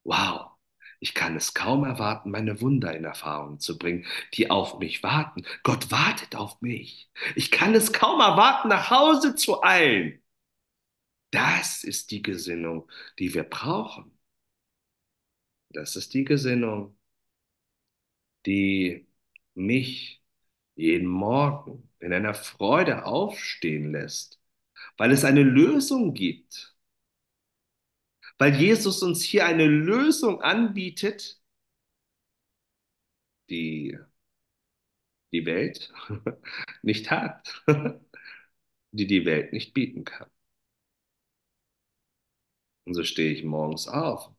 wow, 0.03 0.51
ich 0.99 1.13
kann 1.13 1.35
es 1.35 1.53
kaum 1.53 1.83
erwarten, 1.85 2.31
meine 2.31 2.59
Wunder 2.61 2.95
in 2.95 3.03
Erfahrung 3.05 3.59
zu 3.59 3.77
bringen, 3.77 4.05
die 4.33 4.49
auf 4.49 4.79
mich 4.79 5.03
warten. 5.03 5.43
Gott 5.63 5.91
wartet 5.91 6.35
auf 6.35 6.61
mich. 6.61 7.09
Ich 7.35 7.51
kann 7.51 7.75
es 7.75 7.93
kaum 7.93 8.19
erwarten, 8.19 8.69
nach 8.69 8.89
Hause 8.89 9.35
zu 9.35 9.63
eilen. 9.63 10.21
Das 11.31 11.83
ist 11.85 12.11
die 12.11 12.21
Gesinnung, 12.21 12.89
die 13.19 13.33
wir 13.33 13.43
brauchen. 13.43 14.17
Das 15.69 15.95
ist 15.95 16.13
die 16.13 16.23
Gesinnung, 16.25 16.97
die 18.45 19.07
mich 19.53 20.23
jeden 20.75 21.07
Morgen 21.07 21.89
in 21.99 22.13
einer 22.13 22.33
Freude 22.33 23.05
aufstehen 23.05 23.91
lässt, 23.91 24.36
weil 24.97 25.11
es 25.11 25.23
eine 25.25 25.43
Lösung 25.43 26.13
gibt, 26.13 26.75
weil 28.39 28.55
Jesus 28.55 29.01
uns 29.03 29.21
hier 29.23 29.45
eine 29.45 29.67
Lösung 29.67 30.41
anbietet, 30.41 31.39
die 33.49 33.97
die 35.31 35.45
Welt 35.45 35.93
nicht 36.81 37.09
hat, 37.11 37.63
die 38.91 39.07
die 39.07 39.25
Welt 39.25 39.53
nicht 39.53 39.73
bieten 39.73 40.03
kann. 40.05 40.29
Und 42.85 42.95
so 42.95 43.03
stehe 43.03 43.31
ich 43.33 43.43
morgens 43.43 43.87
auf 43.87 44.31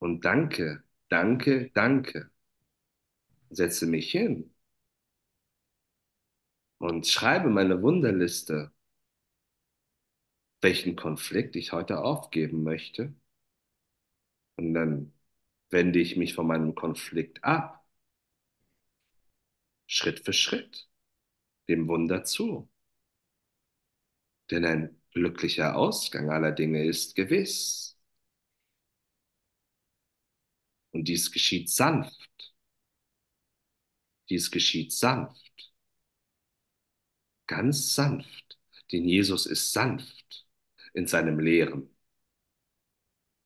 und 0.00 0.24
danke, 0.24 0.84
danke, 1.08 1.70
danke. 1.74 2.30
Setze 3.50 3.86
mich 3.86 4.10
hin 4.10 4.52
und 6.78 7.06
schreibe 7.06 7.48
meine 7.48 7.80
Wunderliste, 7.82 8.72
welchen 10.62 10.96
Konflikt 10.96 11.56
ich 11.56 11.72
heute 11.72 11.98
aufgeben 12.02 12.62
möchte. 12.62 13.14
Und 14.56 14.74
dann 14.74 15.12
wende 15.70 15.98
ich 16.00 16.16
mich 16.16 16.34
von 16.34 16.46
meinem 16.46 16.74
Konflikt 16.74 17.44
ab, 17.44 17.84
Schritt 19.86 20.20
für 20.24 20.32
Schritt, 20.32 20.88
dem 21.68 21.88
Wunder 21.88 22.24
zu. 22.24 22.70
Denn 24.50 24.64
ein 24.64 25.02
glücklicher 25.12 25.76
Ausgang 25.76 26.30
aller 26.30 26.52
Dinge 26.52 26.84
ist 26.84 27.14
gewiss. 27.16 27.98
Und 30.92 31.08
dies 31.08 31.32
geschieht 31.32 31.70
sanft. 31.70 32.54
Dies 34.28 34.50
geschieht 34.50 34.92
sanft, 34.92 35.74
ganz 37.46 37.94
sanft, 37.94 38.58
denn 38.90 39.06
Jesus 39.06 39.46
ist 39.46 39.72
sanft 39.72 40.41
in 40.94 41.06
seinem 41.06 41.38
Lehren. 41.38 41.90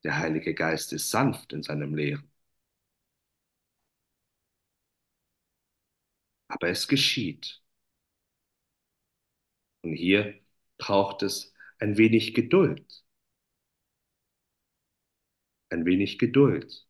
Der 0.05 0.16
Heilige 0.16 0.55
Geist 0.55 0.94
ist 0.94 1.11
sanft 1.11 1.53
in 1.53 1.62
seinem 1.62 1.94
Lehren. 1.94 2.30
Aber 6.49 6.68
es 6.70 6.88
geschieht. 6.88 7.62
Und 9.82 9.94
hier 9.94 10.34
braucht 10.78 11.22
es 11.22 11.55
ein 11.78 11.97
wenig 11.97 12.34
Geduld. 12.34 13.05
Ein 15.70 15.84
wenig 15.86 16.18
Geduld. 16.18 16.88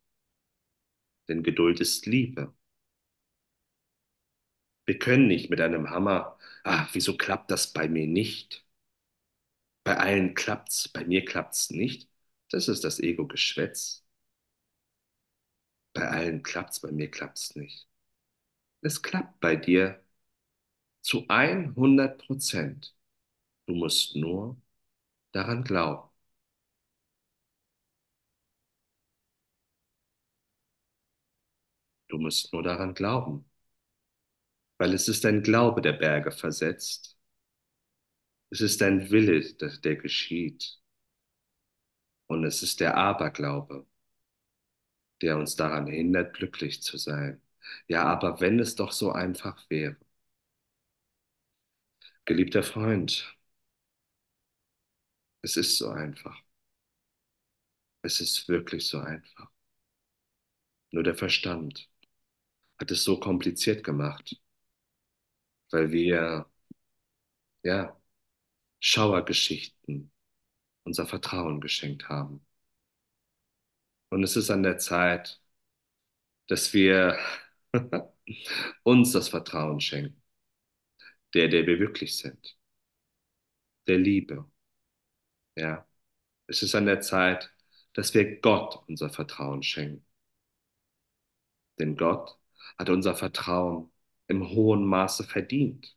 Denn 1.28 1.44
Geduld 1.44 1.78
ist 1.78 2.06
Liebe. 2.06 2.52
Wir 4.84 4.98
können 4.98 5.28
nicht 5.28 5.48
mit 5.48 5.60
einem 5.60 5.90
Hammer, 5.90 6.38
ah, 6.64 6.88
wieso 6.92 7.16
klappt 7.16 7.52
das 7.52 7.72
bei 7.72 7.88
mir 7.88 8.08
nicht? 8.08 8.65
Bei 9.86 9.96
allen 9.96 10.34
klappt's, 10.34 10.86
bei 10.88 11.04
mir 11.06 11.24
klappt's 11.24 11.70
nicht. 11.70 12.10
Das 12.50 12.68
ist 12.68 12.84
das 12.84 13.00
Ego-Geschwätz. 13.00 14.04
Bei 15.94 16.08
allen 16.08 16.42
klappt's, 16.44 16.78
bei 16.80 16.92
mir 16.92 17.10
klappt's 17.10 17.56
nicht. 17.56 17.88
Es 18.82 19.02
klappt 19.02 19.40
bei 19.40 19.56
dir 19.56 20.02
zu 21.02 21.26
100 21.28 22.18
Prozent. 22.26 22.94
Du 23.66 23.74
musst 23.76 24.16
nur 24.16 24.60
daran 25.32 25.64
glauben. 25.64 26.10
Du 32.08 32.18
musst 32.18 32.52
nur 32.52 32.64
daran 32.64 32.94
glauben, 32.94 33.44
weil 34.78 34.94
es 34.94 35.06
ist 35.08 35.24
dein 35.24 35.42
Glaube, 35.42 35.82
der 35.82 35.92
Berge 35.92 36.30
versetzt. 36.30 37.15
Es 38.50 38.60
ist 38.60 38.80
dein 38.80 39.12
Wille, 39.12 39.40
der 39.84 39.94
geschieht. 39.94 40.80
Und 42.28 42.44
es 42.44 42.62
ist 42.62 42.78
der 42.78 42.96
Aberglaube, 42.96 43.84
der 45.20 45.36
uns 45.36 45.56
daran 45.56 45.86
hindert, 45.86 46.32
glücklich 46.34 46.82
zu 46.82 46.96
sein. 46.96 47.40
Ja, 47.88 48.04
aber 48.04 48.40
wenn 48.40 48.58
es 48.60 48.76
doch 48.76 48.92
so 48.92 49.12
einfach 49.12 49.68
wäre. 49.70 49.96
Geliebter 52.26 52.62
Freund, 52.62 53.38
es 55.42 55.56
ist 55.56 55.78
so 55.78 55.88
einfach. 55.90 56.42
Es 58.00 58.22
ist 58.22 58.48
wirklich 58.48 58.86
so 58.88 59.00
einfach. 59.00 59.50
Nur 60.90 61.04
der 61.04 61.14
Verstand 61.14 61.88
hat 62.78 62.90
es 62.90 63.04
so 63.04 63.20
kompliziert 63.20 63.84
gemacht, 63.84 64.40
weil 65.70 65.90
wir, 65.92 66.46
ja, 67.62 67.96
Schauergeschichten 68.88 70.12
unser 70.84 71.06
Vertrauen 71.06 71.60
geschenkt 71.60 72.08
haben. 72.08 72.46
Und 74.10 74.22
es 74.22 74.36
ist 74.36 74.48
an 74.50 74.62
der 74.62 74.78
Zeit, 74.78 75.40
dass 76.48 76.72
wir 76.72 77.18
uns 78.84 79.12
das 79.12 79.28
Vertrauen 79.28 79.80
schenken, 79.80 80.22
der, 81.34 81.48
der 81.48 81.66
wir 81.66 81.78
wirklich 81.78 82.16
sind, 82.16 82.56
der 83.86 83.98
Liebe. 83.98 84.44
Ja, 85.56 85.86
es 86.48 86.62
ist 86.62 86.74
an 86.76 86.86
der 86.86 87.00
Zeit, 87.00 87.52
dass 87.94 88.14
wir 88.14 88.40
Gott 88.40 88.84
unser 88.88 89.10
Vertrauen 89.10 89.62
schenken. 89.62 90.06
Denn 91.78 91.96
Gott 91.96 92.38
hat 92.78 92.90
unser 92.90 93.14
Vertrauen 93.16 93.90
im 94.28 94.48
hohen 94.50 94.84
Maße 94.86 95.24
verdient. 95.24 95.96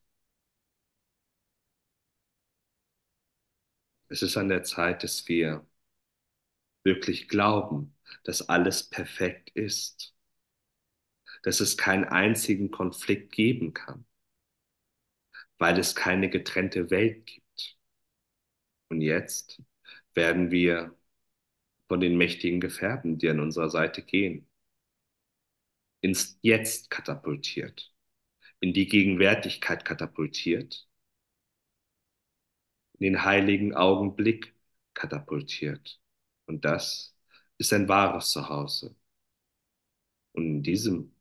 Es 4.10 4.22
ist 4.22 4.36
an 4.38 4.50
der 4.50 4.64
Zeit, 4.64 5.04
dass 5.04 5.28
wir 5.30 5.66
wirklich 6.84 7.28
glauben, 7.30 7.96
dass 8.24 8.50
alles 8.50 8.90
perfekt 8.90 9.50
ist, 9.52 10.14
dass 11.44 11.60
es 11.60 11.76
keinen 11.78 12.06
einzigen 12.06 12.72
Konflikt 12.72 13.32
geben 13.34 13.74
kann, 13.74 14.06
weil 15.60 15.78
es 15.80 15.96
keine 15.96 16.30
getrennte 16.30 16.90
Welt 16.90 17.26
gibt. 17.28 17.78
Und 18.90 19.02
jetzt 19.02 19.62
werden 20.14 20.52
wir 20.52 20.96
von 21.88 22.02
den 22.02 22.18
mächtigen 22.18 22.62
Gefährten, 22.62 23.18
die 23.20 23.30
an 23.30 23.40
unserer 23.42 23.70
Seite 23.70 24.04
gehen, 24.04 24.48
ins 26.02 26.38
Jetzt 26.42 26.90
katapultiert, 26.90 27.94
in 28.62 28.74
die 28.74 28.88
Gegenwärtigkeit 28.90 29.86
katapultiert, 29.86 30.89
in 33.00 33.14
den 33.14 33.24
heiligen 33.24 33.74
Augenblick 33.76 34.54
katapultiert. 34.94 36.00
Und 36.46 36.66
das 36.66 37.16
ist 37.58 37.74
ein 37.74 37.88
wahres 37.88 38.30
Zuhause. 38.32 38.96
Und 40.34 40.46
in 40.46 40.64
diesem 40.64 41.14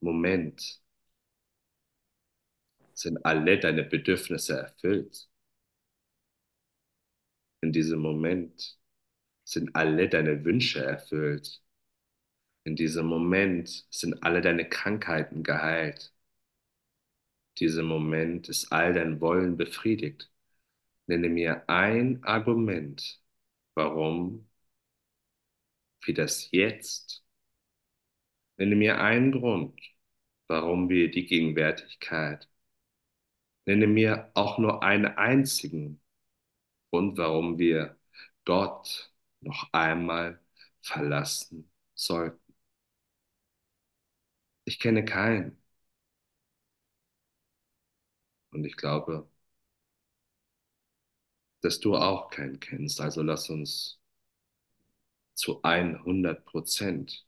Moment 0.00 0.80
sind 2.94 3.24
alle 3.24 3.58
deine 3.58 3.84
Bedürfnisse 3.84 4.58
erfüllt. 4.60 5.28
In 7.60 7.72
diesem 7.72 8.00
Moment 8.00 8.78
sind 9.44 9.74
alle 9.74 10.08
deine 10.08 10.44
Wünsche 10.44 10.84
erfüllt. 10.84 11.62
In 12.64 12.76
diesem 12.76 13.06
Moment 13.06 13.86
sind 13.90 14.22
alle 14.22 14.40
deine 14.40 14.68
Krankheiten 14.68 15.42
geheilt. 15.42 16.12
In 17.50 17.66
diesem 17.66 17.86
Moment 17.86 18.48
ist 18.48 18.72
all 18.72 18.92
dein 18.94 19.20
Wollen 19.20 19.56
befriedigt. 19.56 20.30
Nenne 21.08 21.28
mir 21.28 21.68
ein 21.68 22.22
Argument, 22.22 23.20
warum 23.74 24.48
für 26.00 26.12
das 26.12 26.50
Jetzt. 26.50 27.22
Nenne 28.58 28.76
mir 28.76 29.00
einen 29.00 29.32
Grund, 29.32 29.80
warum 30.48 30.88
wir 30.90 31.10
die 31.10 31.26
Gegenwärtigkeit. 31.26 32.48
Nenne 33.66 33.86
mir 33.86 34.30
auch 34.34 34.58
nur 34.58 34.82
einen 34.82 35.06
einzigen 35.06 36.00
Grund, 36.90 37.18
warum 37.18 37.58
wir 37.58 37.98
Gott 38.44 39.12
noch 39.40 39.68
einmal 39.72 40.40
verlassen 40.82 41.70
sollten. 41.94 42.54
Ich 44.64 44.78
kenne 44.78 45.04
keinen. 45.04 45.58
Und 48.52 48.64
ich 48.66 48.76
glaube, 48.76 49.26
dass 51.62 51.80
du 51.80 51.96
auch 51.96 52.30
keinen 52.30 52.60
kennst. 52.60 53.00
Also 53.00 53.22
lass 53.22 53.50
uns 53.50 54.00
zu 55.34 55.62
100 55.62 56.44
Prozent 56.44 57.26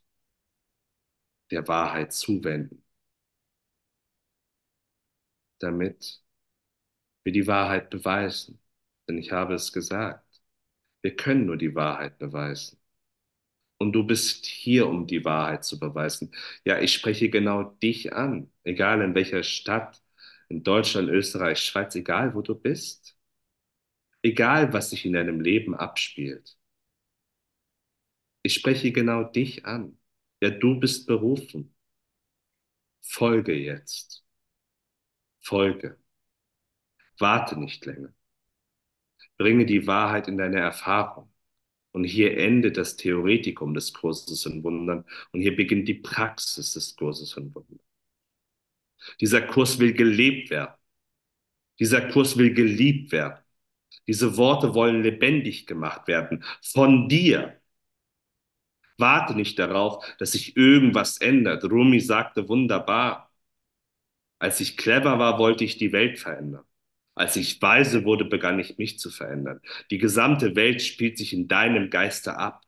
der 1.51 1.67
Wahrheit 1.67 2.13
zuwenden, 2.13 2.83
damit 5.59 6.21
wir 7.23 7.31
die 7.33 7.47
Wahrheit 7.47 7.89
beweisen. 7.89 8.59
Denn 9.07 9.17
ich 9.17 9.31
habe 9.31 9.55
es 9.55 9.73
gesagt, 9.73 10.41
wir 11.01 11.15
können 11.15 11.45
nur 11.47 11.57
die 11.57 11.75
Wahrheit 11.75 12.17
beweisen. 12.19 12.79
Und 13.77 13.93
du 13.93 14.05
bist 14.05 14.45
hier, 14.45 14.87
um 14.87 15.07
die 15.07 15.25
Wahrheit 15.25 15.63
zu 15.65 15.79
beweisen. 15.79 16.31
Ja, 16.65 16.79
ich 16.79 16.93
spreche 16.93 17.29
genau 17.29 17.63
dich 17.81 18.13
an, 18.13 18.51
egal 18.63 19.01
in 19.01 19.15
welcher 19.15 19.43
Stadt, 19.43 20.01
in 20.49 20.63
Deutschland, 20.63 21.09
Österreich, 21.09 21.59
Schweiz, 21.59 21.95
egal 21.95 22.35
wo 22.35 22.41
du 22.41 22.53
bist. 22.55 23.17
Egal, 24.23 24.73
was 24.73 24.91
sich 24.91 25.05
in 25.05 25.13
deinem 25.13 25.41
Leben 25.41 25.75
abspielt. 25.75 26.57
Ich 28.43 28.53
spreche 28.53 28.91
genau 28.91 29.23
dich 29.23 29.65
an. 29.65 29.97
Ja, 30.41 30.49
du 30.49 30.79
bist 30.79 31.07
berufen. 31.07 31.75
Folge 33.01 33.53
jetzt. 33.53 34.23
Folge. 35.41 35.97
Warte 37.19 37.59
nicht 37.59 37.85
länger. 37.85 38.13
Bringe 39.37 39.65
die 39.65 39.87
Wahrheit 39.87 40.27
in 40.27 40.37
deine 40.37 40.59
Erfahrung. 40.59 41.31
Und 41.91 42.05
hier 42.05 42.37
endet 42.37 42.77
das 42.77 42.95
Theoretikum 42.95 43.73
des 43.73 43.93
Kurses 43.93 44.45
in 44.45 44.63
Wundern 44.63 45.05
und 45.31 45.41
hier 45.41 45.55
beginnt 45.55 45.87
die 45.87 45.95
Praxis 45.95 46.73
des 46.73 46.95
Kurses 46.95 47.35
in 47.35 47.53
Wundern. 47.53 47.79
Dieser 49.19 49.41
Kurs 49.41 49.79
will 49.79 49.93
gelebt 49.93 50.49
werden. 50.51 50.75
Dieser 51.79 52.09
Kurs 52.09 52.37
will 52.37 52.53
geliebt 52.53 53.11
werden. 53.11 53.40
Diese 54.11 54.35
Worte 54.35 54.73
wollen 54.75 55.03
lebendig 55.03 55.67
gemacht 55.67 56.05
werden 56.09 56.43
von 56.61 57.07
dir. 57.07 57.61
Warte 58.97 59.35
nicht 59.35 59.57
darauf, 59.57 60.03
dass 60.19 60.33
sich 60.33 60.57
irgendwas 60.57 61.17
ändert. 61.19 61.63
Rumi 61.63 62.01
sagte 62.01 62.49
wunderbar, 62.49 63.31
als 64.37 64.59
ich 64.59 64.75
clever 64.75 65.17
war, 65.17 65.39
wollte 65.39 65.63
ich 65.63 65.77
die 65.77 65.93
Welt 65.93 66.19
verändern. 66.19 66.65
Als 67.15 67.37
ich 67.37 67.61
weise 67.61 68.03
wurde, 68.03 68.25
begann 68.25 68.59
ich 68.59 68.77
mich 68.77 68.99
zu 68.99 69.09
verändern. 69.11 69.61
Die 69.91 69.97
gesamte 69.97 70.57
Welt 70.57 70.81
spielt 70.81 71.17
sich 71.17 71.31
in 71.31 71.47
deinem 71.47 71.89
Geiste 71.89 72.35
ab. 72.37 72.63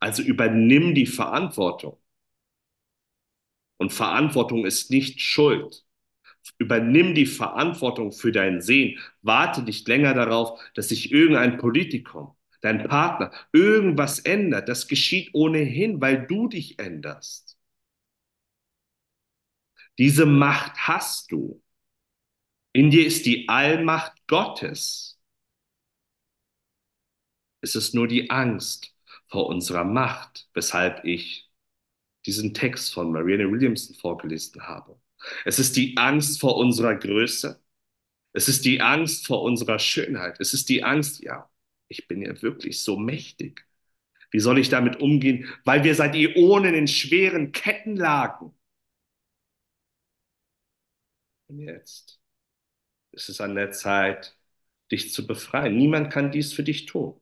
Also 0.00 0.22
übernimm 0.22 0.94
die 0.94 1.04
Verantwortung. 1.06 2.00
Und 3.78 3.92
Verantwortung 3.92 4.66
ist 4.66 4.90
nicht 4.90 5.20
Schuld. 5.20 5.85
Übernimm 6.58 7.14
die 7.14 7.26
Verantwortung 7.26 8.12
für 8.12 8.32
dein 8.32 8.60
Sehen. 8.60 8.98
Warte 9.22 9.62
nicht 9.62 9.88
länger 9.88 10.14
darauf, 10.14 10.60
dass 10.74 10.88
sich 10.88 11.12
irgendein 11.12 11.58
Politikum, 11.58 12.36
dein 12.60 12.86
Partner, 12.88 13.32
irgendwas 13.52 14.20
ändert. 14.20 14.68
Das 14.68 14.88
geschieht 14.88 15.30
ohnehin, 15.34 16.00
weil 16.00 16.26
du 16.26 16.48
dich 16.48 16.78
änderst. 16.78 17.56
Diese 19.98 20.26
Macht 20.26 20.76
hast 20.76 21.32
du. 21.32 21.62
In 22.72 22.90
dir 22.90 23.06
ist 23.06 23.26
die 23.26 23.48
Allmacht 23.48 24.12
Gottes. 24.26 25.18
Es 27.60 27.74
ist 27.74 27.94
nur 27.94 28.06
die 28.06 28.30
Angst 28.30 28.94
vor 29.28 29.46
unserer 29.46 29.84
Macht, 29.84 30.48
weshalb 30.54 31.04
ich 31.04 31.50
diesen 32.26 32.54
Text 32.54 32.92
von 32.92 33.12
Marianne 33.12 33.50
Williamson 33.50 33.96
vorgelesen 33.96 34.62
habe. 34.62 35.00
Es 35.44 35.58
ist 35.58 35.76
die 35.76 35.96
Angst 35.96 36.40
vor 36.40 36.56
unserer 36.56 36.94
Größe. 36.96 37.60
Es 38.32 38.48
ist 38.48 38.64
die 38.64 38.80
Angst 38.82 39.26
vor 39.26 39.42
unserer 39.42 39.78
Schönheit. 39.78 40.40
Es 40.40 40.54
ist 40.54 40.68
die 40.68 40.84
Angst, 40.84 41.22
ja, 41.22 41.50
ich 41.88 42.08
bin 42.08 42.22
ja 42.22 42.40
wirklich 42.42 42.82
so 42.82 42.98
mächtig. 42.98 43.66
Wie 44.30 44.40
soll 44.40 44.58
ich 44.58 44.68
damit 44.70 45.00
umgehen? 45.00 45.46
Weil 45.64 45.84
wir 45.84 45.94
seit 45.94 46.14
Äonen 46.14 46.74
in 46.74 46.88
schweren 46.88 47.52
Ketten 47.52 47.96
lagen. 47.96 48.54
Und 51.48 51.60
jetzt 51.60 52.20
ist 53.12 53.28
es 53.30 53.40
an 53.40 53.54
der 53.56 53.72
Zeit, 53.72 54.36
dich 54.92 55.12
zu 55.12 55.26
befreien. 55.26 55.76
Niemand 55.76 56.12
kann 56.12 56.32
dies 56.32 56.52
für 56.52 56.64
dich 56.64 56.86
tun. 56.86 57.20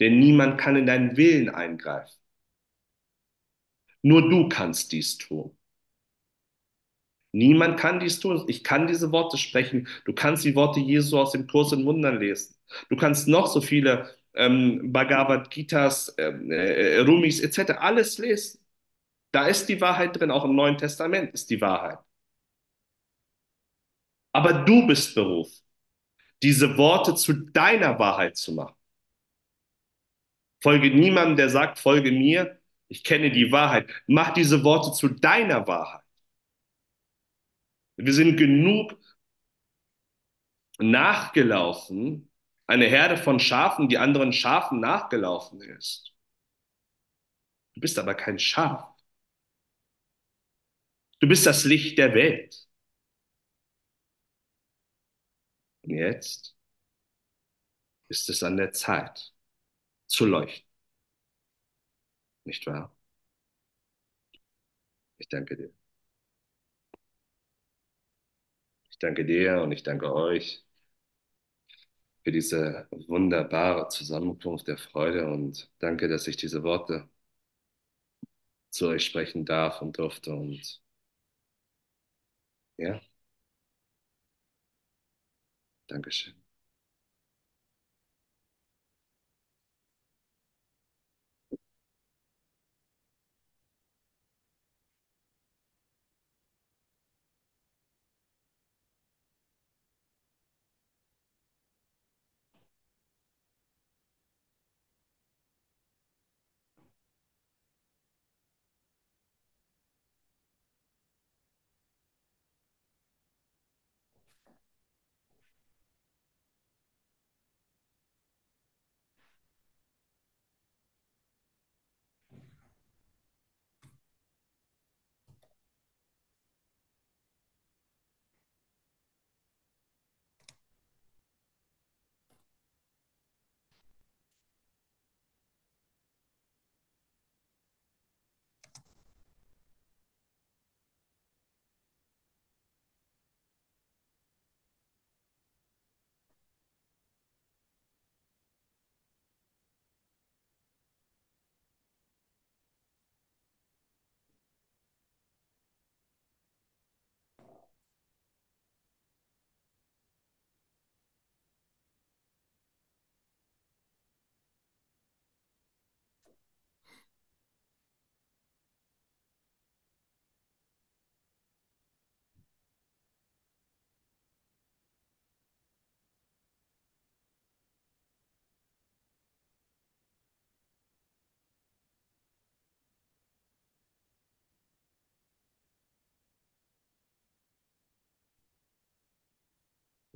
Denn 0.00 0.18
niemand 0.18 0.58
kann 0.58 0.74
in 0.76 0.86
deinen 0.86 1.18
Willen 1.18 1.50
eingreifen. 1.50 2.18
Nur 4.00 4.30
du 4.30 4.48
kannst 4.48 4.92
dies 4.92 5.18
tun. 5.18 5.54
Niemand 7.36 7.78
kann 7.78 8.00
dies 8.00 8.18
tun. 8.18 8.44
Ich 8.48 8.64
kann 8.64 8.86
diese 8.86 9.12
Worte 9.12 9.36
sprechen. 9.36 9.88
Du 10.06 10.14
kannst 10.14 10.44
die 10.44 10.54
Worte 10.54 10.80
Jesu 10.80 11.18
aus 11.18 11.32
dem 11.32 11.46
Kurs 11.46 11.70
in 11.72 11.84
Wundern 11.84 12.18
lesen. 12.18 12.56
Du 12.88 12.96
kannst 12.96 13.28
noch 13.28 13.46
so 13.46 13.60
viele 13.60 14.10
ähm, 14.34 14.90
Bhagavad 14.92 15.50
Gitas, 15.50 16.14
ähm, 16.18 16.50
äh, 16.50 16.98
Rumis 17.00 17.40
etc. 17.40 17.72
alles 17.78 18.16
lesen. 18.18 18.60
Da 19.32 19.46
ist 19.48 19.68
die 19.68 19.80
Wahrheit 19.82 20.18
drin. 20.18 20.30
Auch 20.30 20.44
im 20.44 20.56
Neuen 20.56 20.78
Testament 20.78 21.34
ist 21.34 21.50
die 21.50 21.60
Wahrheit. 21.60 21.98
Aber 24.32 24.52
du 24.64 24.86
bist 24.86 25.14
berufen, 25.14 25.62
diese 26.42 26.76
Worte 26.78 27.14
zu 27.16 27.32
deiner 27.34 27.98
Wahrheit 27.98 28.36
zu 28.36 28.52
machen. 28.54 28.76
Folge 30.62 30.90
niemandem, 30.90 31.36
der 31.36 31.50
sagt, 31.50 31.78
folge 31.78 32.12
mir. 32.12 32.58
Ich 32.88 33.04
kenne 33.04 33.30
die 33.30 33.52
Wahrheit. 33.52 33.90
Mach 34.06 34.32
diese 34.32 34.64
Worte 34.64 34.92
zu 34.92 35.08
deiner 35.08 35.66
Wahrheit. 35.66 36.05
Wir 37.96 38.12
sind 38.14 38.36
genug 38.36 38.96
nachgelaufen, 40.78 42.30
eine 42.66 42.86
Herde 42.86 43.16
von 43.18 43.38
Schafen, 43.40 43.88
die 43.90 43.98
anderen 43.98 44.32
Schafen 44.32 44.80
nachgelaufen 44.80 45.60
ist. 45.60 46.14
Du 47.74 47.80
bist 47.80 47.96
aber 47.98 48.14
kein 48.14 48.38
Schaf. 48.40 48.84
Du 51.20 51.28
bist 51.28 51.44
das 51.46 51.64
Licht 51.64 51.98
der 51.98 52.14
Welt. 52.14 52.66
Und 55.82 55.90
jetzt 55.96 56.54
ist 58.08 58.28
es 58.28 58.42
an 58.42 58.56
der 58.56 58.72
Zeit 58.72 59.32
zu 60.08 60.26
leuchten. 60.26 60.68
Nicht 62.44 62.66
wahr? 62.66 62.90
Ich 65.18 65.28
danke 65.28 65.56
dir. 65.56 65.75
Ich 68.96 68.98
danke 69.00 69.24
dir 69.24 69.62
und 69.62 69.72
ich 69.72 69.82
danke 69.84 70.12
euch 70.14 70.64
für 72.22 72.30
diese 72.32 72.88
wunderbare 73.08 73.88
Zusammenkunft 73.88 74.68
der 74.68 74.76
Freude 74.76 75.26
und 75.28 75.70
danke, 75.78 76.08
dass 76.08 76.26
ich 76.26 76.36
diese 76.36 76.62
Worte 76.62 77.08
zu 78.70 78.86
euch 78.86 79.04
sprechen 79.04 79.44
darf 79.44 79.82
und 79.82 79.98
durfte 79.98 80.32
und 80.32 80.80
ja, 82.78 83.00
Dankeschön. 85.88 86.36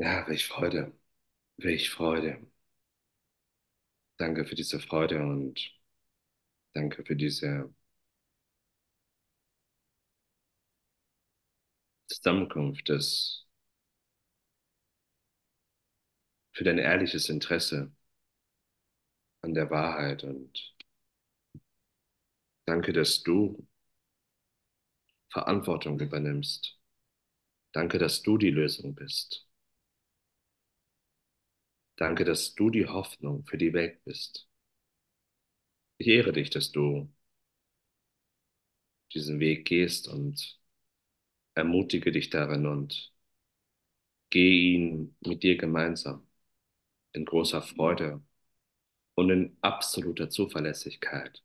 Ja, 0.00 0.26
welch 0.26 0.46
Freude, 0.48 0.92
welch 1.58 1.90
Freude. 1.90 2.38
Danke 4.18 4.44
für 4.44 4.54
diese 4.54 4.78
Freude 4.78 5.20
und 5.20 5.58
danke 6.74 7.04
für 7.04 7.14
diese 7.16 7.70
Zusammenkunft, 12.08 12.90
das, 12.90 13.46
für 16.52 16.62
dein 16.64 16.78
ehrliches 16.78 17.28
Interesse 17.28 17.90
an 19.42 19.52
der 19.52 19.68
Wahrheit 19.70 20.24
und 20.24 20.74
danke, 22.66 22.92
dass 22.94 23.22
du 23.22 23.66
Verantwortung 25.32 25.98
übernimmst. 25.98 26.78
Danke, 27.72 27.98
dass 27.98 28.22
du 28.22 28.38
die 28.38 28.50
Lösung 28.50 28.94
bist. 28.94 29.48
Danke, 32.00 32.24
dass 32.24 32.56
du 32.56 32.68
die 32.68 32.86
Hoffnung 32.86 33.44
für 33.44 33.56
die 33.56 33.72
Welt 33.72 34.02
bist. 34.04 34.48
Ich 35.98 36.08
ehre 36.08 36.32
dich, 36.32 36.50
dass 36.50 36.72
du 36.72 37.08
diesen 39.14 39.38
Weg 39.40 39.66
gehst 39.66 40.08
und 40.08 40.58
ermutige 41.54 42.12
dich 42.12 42.30
darin 42.30 42.66
und 42.66 43.12
geh 44.30 44.74
ihn 44.74 45.16
mit 45.20 45.42
dir 45.44 45.56
gemeinsam 45.56 46.26
in 47.12 47.24
großer 47.26 47.62
Freude 47.62 48.22
und 49.16 49.30
in 49.30 49.56
absoluter 49.62 50.30
Zuverlässigkeit. 50.30 51.42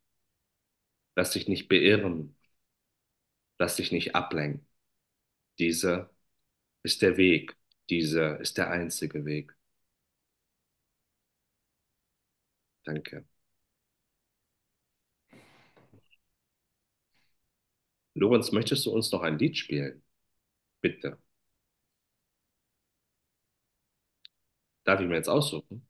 Lass 1.15 1.31
dich 1.31 1.47
nicht 1.49 1.67
beirren 1.67 2.35
Lass 3.57 3.75
dich 3.77 3.91
nicht 3.91 4.15
ablenken. 4.15 4.65
Dieser 5.59 6.09
ist 6.83 7.01
der 7.01 7.17
Weg. 7.17 7.57
Dieser 7.89 8.39
ist 8.41 8.57
der 8.57 8.71
einzige 8.71 9.25
Weg. 9.25 9.55
Danke. 12.85 13.25
Lorenz, 18.13 18.51
möchtest 18.51 18.85
du 18.85 18.91
uns 18.91 19.11
noch 19.13 19.21
ein 19.21 19.37
Lied 19.39 19.57
spielen? 19.57 20.03
Bitte. 20.81 21.19
Darf 24.85 24.99
ich 25.01 25.07
mir 25.07 25.15
jetzt 25.15 25.27
aussuchen? 25.29 25.85